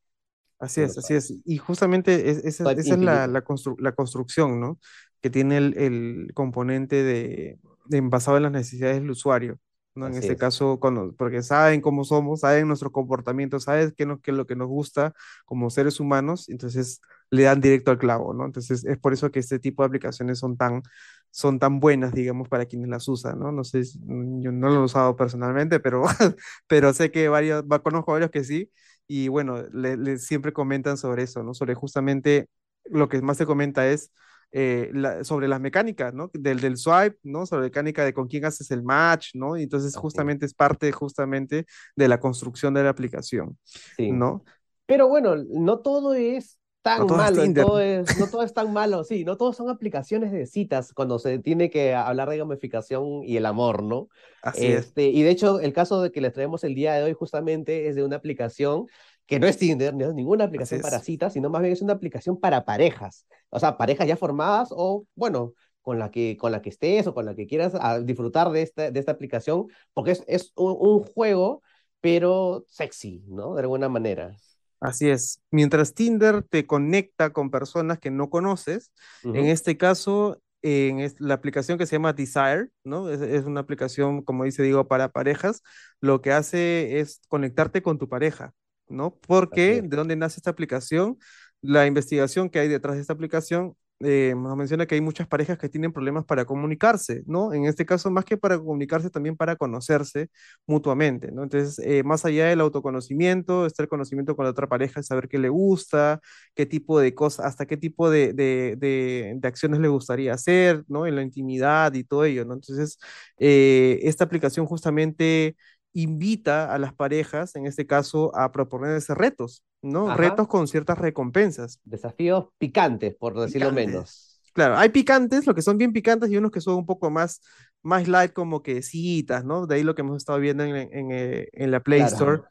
[0.61, 1.33] Así es, así es.
[1.43, 4.79] Y justamente esa es la, la, construcción, ¿no?
[5.19, 9.57] Que tiene el, el componente de, de, basado en las necesidades del usuario,
[9.95, 10.05] ¿no?
[10.05, 14.37] en este caso, cuando, porque saben cómo somos, saben nuestro comportamiento, saben qué, qué es
[14.37, 15.13] lo que nos gusta
[15.45, 17.01] como seres humanos, entonces
[17.31, 18.45] le dan directo al clavo, ¿no?
[18.45, 20.83] Entonces es por eso que este tipo de aplicaciones son tan,
[21.31, 23.51] son tan buenas, digamos, para quienes las usan, ¿no?
[23.51, 26.03] No sé, yo no lo he usado personalmente, pero,
[26.67, 28.69] pero sé que varios, conozco varios que sí,
[29.13, 31.53] y bueno, le, siempre comentan sobre eso, ¿no?
[31.53, 32.47] Sobre justamente
[32.85, 34.09] lo que más se comenta es
[34.53, 34.89] eh,
[35.23, 36.31] sobre las mecánicas, ¿no?
[36.33, 37.45] Del, del swipe, ¿no?
[37.45, 39.57] Sobre la mecánica de con quién haces el match, ¿no?
[39.57, 43.57] Y entonces justamente es parte justamente de la construcción de la aplicación,
[43.97, 44.13] sí.
[44.13, 44.45] ¿no?
[44.85, 49.03] Pero bueno, no todo es tan malo, no todo, es, no todo es tan malo,
[49.03, 53.37] sí, no todos son aplicaciones de citas cuando se tiene que hablar de gamificación y
[53.37, 54.09] el amor, ¿no?
[54.41, 57.13] Así este, Y de hecho, el caso de que les traemos el día de hoy
[57.13, 58.87] justamente es de una aplicación
[59.25, 61.93] que no es Tinder, no es ninguna aplicación para citas, sino más bien es una
[61.93, 66.61] aplicación para parejas, o sea, parejas ya formadas o, bueno, con la que, con la
[66.61, 67.73] que estés o con la que quieras
[68.05, 71.61] disfrutar de esta, de esta aplicación, porque es, es un, juego,
[71.99, 73.55] pero sexy, ¿no?
[73.55, 74.35] De alguna manera.
[74.81, 75.41] Así es.
[75.51, 78.91] Mientras Tinder te conecta con personas que no conoces,
[79.23, 83.09] en este caso, en la aplicación que se llama Desire, ¿no?
[83.09, 85.61] Es, es, una aplicación, como dice Diego, para parejas,
[86.01, 88.53] lo que hace es conectarte con tu pareja.
[88.91, 89.15] ¿no?
[89.15, 91.17] Porque de dónde nace esta aplicación,
[91.61, 95.57] la investigación que hay detrás de esta aplicación eh, nos menciona que hay muchas parejas
[95.57, 97.53] que tienen problemas para comunicarse, ¿no?
[97.53, 100.29] En este caso, más que para comunicarse, también para conocerse
[100.67, 101.43] mutuamente, ¿no?
[101.43, 105.37] Entonces, eh, más allá del autoconocimiento, está el conocimiento con la otra pareja, saber qué
[105.39, 106.19] le gusta,
[106.55, 111.07] qué tipo de cosas, hasta qué tipo de, de, de, acciones le gustaría hacer, ¿no?
[111.07, 112.53] En la intimidad y todo ello, ¿no?
[112.55, 112.97] Entonces,
[113.37, 115.55] eh, esta aplicación justamente
[115.93, 120.15] invita a las parejas, en este caso, a proponerse retos, ¿no?
[120.15, 121.79] Retos con ciertas recompensas.
[121.83, 124.41] Desafíos picantes, por decirlo menos.
[124.53, 127.41] Claro, hay picantes, lo que son bien picantes y unos que son un poco más,
[127.81, 129.65] más light, como que citas, ¿no?
[129.65, 132.41] De ahí lo que hemos estado viendo en, en, eh, la Play Store.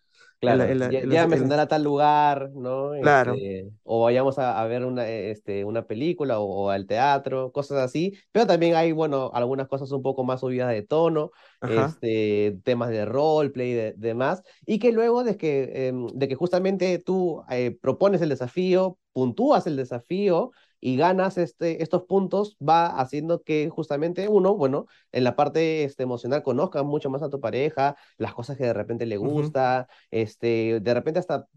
[0.40, 2.92] Claro, ya, me ya a tal lugar, ¿no?
[3.02, 3.34] Claro.
[3.34, 8.16] Este, o vayamos a, ver una, este, una película o, al teatro, cosas así.
[8.32, 11.30] Pero también hay, bueno, algunas cosas un poco más subidas de tono,
[11.60, 14.42] este, temas de roleplay y demás.
[14.64, 19.66] Y que luego de que, em, de que justamente tú eh, propones el desafío, puntúas
[19.66, 25.36] el desafío, y ganas este, estos puntos, va haciendo que justamente uno, bueno, en la
[25.36, 29.16] parte este, emocional conozca mucho más a tu pareja, las cosas que de repente le
[29.16, 31.48] gusta, este, de repente hasta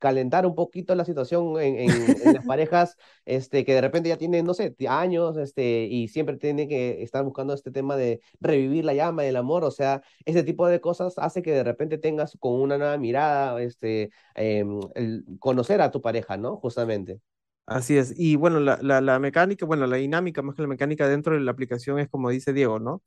[0.00, 4.46] calentar un poquito la situación en, en, las parejas este, que de repente ya tienen,
[4.46, 8.94] no sé, años este, y siempre tienen que estar buscando este tema de revivir la
[8.94, 12.54] llama del amor, o sea, ese tipo de cosas hace que de repente tengas con
[12.60, 16.56] una nueva mirada, este, em, el conocer a tu pareja, ¿no?
[16.56, 17.20] Justamente.
[17.66, 18.12] Así es.
[18.16, 21.52] Y bueno, la, la, mecánica, bueno, la dinámica más que la mecánica dentro de la
[21.52, 23.02] aplicación es como dice Diego, ¿no?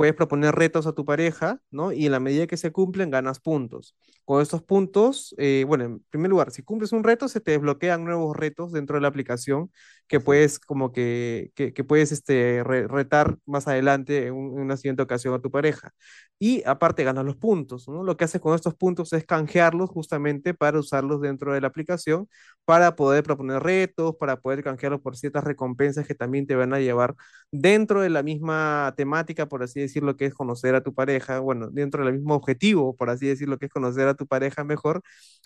[0.00, 1.92] Puedes proponer retos a tu pareja, ¿no?
[1.92, 3.94] Y en la medida que se cumplen, ganas puntos.
[4.24, 8.02] Con estos puntos, eh, bueno, en primer lugar, si cumples un reto, se te desbloquean
[8.04, 9.70] nuevos retos dentro de la aplicación
[10.08, 15.40] que puedes como que, que, puedes este, retar más adelante en, una siguiente ocasión a
[15.42, 15.92] tu pareja.
[16.38, 18.02] Y aparte ganas los puntos, ¿no?
[18.02, 22.26] Lo que haces con estos puntos es canjearlos justamente para usarlos dentro de la aplicación,
[22.64, 26.80] para poder proponer retos, para poder canjearlos por ciertas recompensas que también te van a
[26.80, 27.14] llevar
[27.52, 30.94] dentro de la misma temática, por así decirlo decir lo que es conocer a tu
[30.94, 34.26] pareja, bueno, dentro del mismo objetivo, por así decir lo que es conocer a tu
[34.26, 35.02] pareja mejor,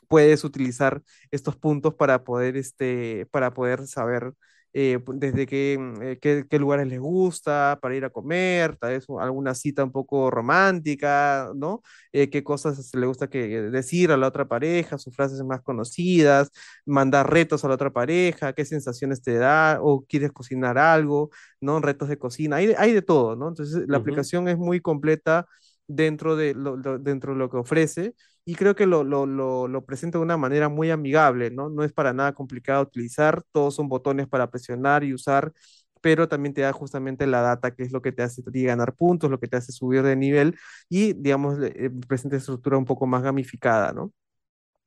[0.08, 4.32] puedes utilizar estos puntos para poder, este, para poder saber
[4.76, 8.90] eh, desde qué, mm, eh, qué, qué, lugares les gusta, para ir a comer, tal
[8.90, 11.82] vez alguna cita un poco romántica, ¿no?
[12.12, 16.50] Eh, qué cosas le gusta que, decir a la otra pareja, sus frases más conocidas,
[16.84, 21.80] mandar retos a la otra pareja, qué sensaciones te da, o quieres cocinar algo, ¿no?
[21.80, 23.48] Retos de cocina, hay, hay de todo, ¿no?
[23.48, 25.46] Entonces, la aplicación es muy completa
[25.86, 28.14] dentro de lo, dentro de lo que ofrece
[28.44, 31.70] y creo que lo, lo, lo, presenta de una manera muy amigable, ¿no?
[31.70, 35.52] No es para nada complicado utilizar, todos son botones para presionar y usar,
[36.00, 39.30] pero también te da justamente la data, que es lo que te hace ganar puntos,
[39.30, 40.56] lo que te hace subir de nivel
[40.88, 44.12] y, digamos, eh, presenta estructura un poco más gamificada, ¿no?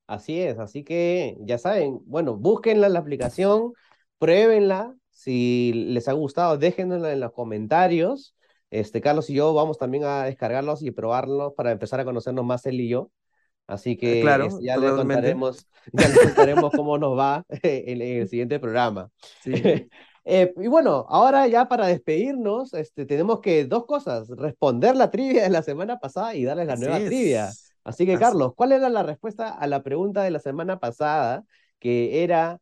[0.05, 3.73] Así es, así que ya saben, bueno, búsquenla en la aplicación,
[4.19, 8.35] pruébenla, si les ha gustado, déjenla en los comentarios
[8.69, 12.65] este, Carlos y yo vamos también a descargarlos y probarlos para empezar a conocernos más
[12.65, 13.11] él y yo.
[13.67, 18.27] Así eh, que claro, ya, les contaremos, ya les contaremos cómo nos va en, el
[18.29, 19.11] siguiente programa.
[19.45, 25.43] eh, y bueno, ahora ya para despedirnos, este, tenemos que dos cosas, responder la trivia
[25.43, 27.49] de la semana pasada y darles la nueva trivia.
[27.83, 31.45] Así que, Carlos, ¿cuál era la respuesta a la pregunta de la semana pasada?
[31.79, 32.59] Que era...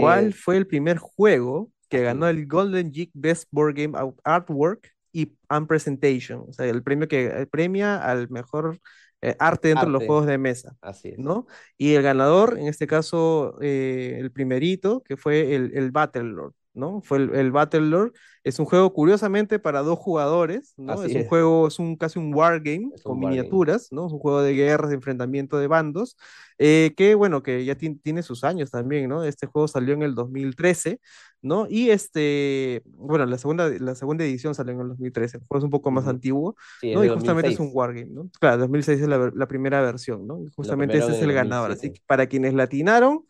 [0.00, 4.92] ¿Cuál eh, fue el primer juego que ganó el Golden Geek Best Board Game Artwork
[5.12, 5.32] y
[5.66, 8.78] Presentation, o sea, el premio que premia al mejor
[9.22, 11.18] eh, arte dentro de los juegos de mesa, así es.
[11.18, 11.46] ¿no?
[11.76, 17.02] Y el ganador, en este caso, eh, el primerito, que fue el, el Battlelord, ¿no?
[17.02, 18.12] Fue el, el Battlelord.
[18.44, 21.02] Es un juego, curiosamente, para dos jugadores, ¿no?
[21.02, 21.28] Es Así un es.
[21.28, 24.06] juego, es un casi un wargame Es con un miniaturas, ¿no?
[24.06, 26.16] Es un juego de guerras, de enfrentamiento de bandos,
[26.58, 29.24] eh, que, bueno, que ya ti- tiene sus años también, ¿no?
[29.24, 31.00] Este juego salió en el 2013,
[31.42, 31.66] ¿no?
[31.68, 35.64] Y este, bueno, la segunda, la segunda edición salió en el 2013, el juego es
[35.64, 37.04] un poco más antiguo, Sí, es ¿no?
[37.04, 38.30] Y justamente es un wargame, ¿no?
[38.40, 40.40] Claro, 2006 es la, la primera versión, ¿no?
[40.42, 41.70] Y justamente ese es el ganador.
[41.72, 43.24] Así que para quienes latinaron,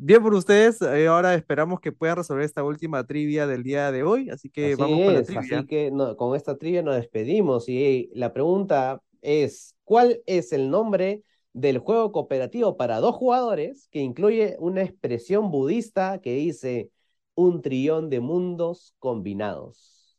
[0.00, 4.02] bien por ustedes, eh, ahora esperamos que puedan resolver esta última trivia del día de
[4.02, 5.66] hoy, así que Así vamos con la es, así trivia.
[5.66, 11.22] que no, con esta trivia nos despedimos y la pregunta es, ¿cuál es el nombre
[11.52, 16.90] del juego cooperativo para dos jugadores que incluye una expresión budista que dice
[17.34, 20.16] un trillón de mundos combinados?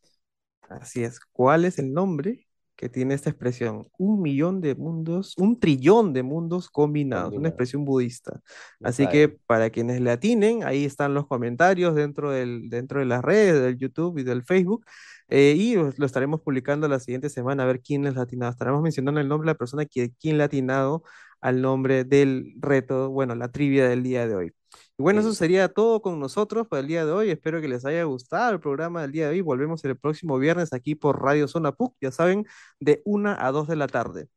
[0.69, 2.47] Así es, ¿cuál es el nombre
[2.81, 3.87] que tiene esta expresión?
[3.99, 8.41] Un millón de mundos, un trillón de mundos combinados, una expresión budista.
[8.81, 13.23] Así que para quienes le atinen, ahí están los comentarios dentro del, dentro de las
[13.23, 14.83] redes, del YouTube y del Facebook.
[15.29, 18.51] eh, y lo estaremos publicando la siguiente semana a ver quién les ha atinado.
[18.51, 21.03] Estaremos mencionando el nombre de la persona que quien le ha atinado
[21.39, 24.53] al nombre del reto, bueno, la trivia del día de hoy.
[25.01, 27.31] Y bueno, eso sería todo con nosotros para el día de hoy.
[27.31, 29.41] Espero que les haya gustado el programa del día de hoy.
[29.41, 32.45] Volvemos el próximo viernes aquí por Radio Zona PUC, ya saben,
[32.79, 34.29] de una a 2 de la tarde.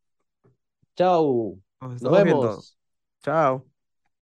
[0.97, 2.51] Chau, Nos nos estamos viendo.
[2.51, 2.79] vemos.
[3.23, 3.74] Chao.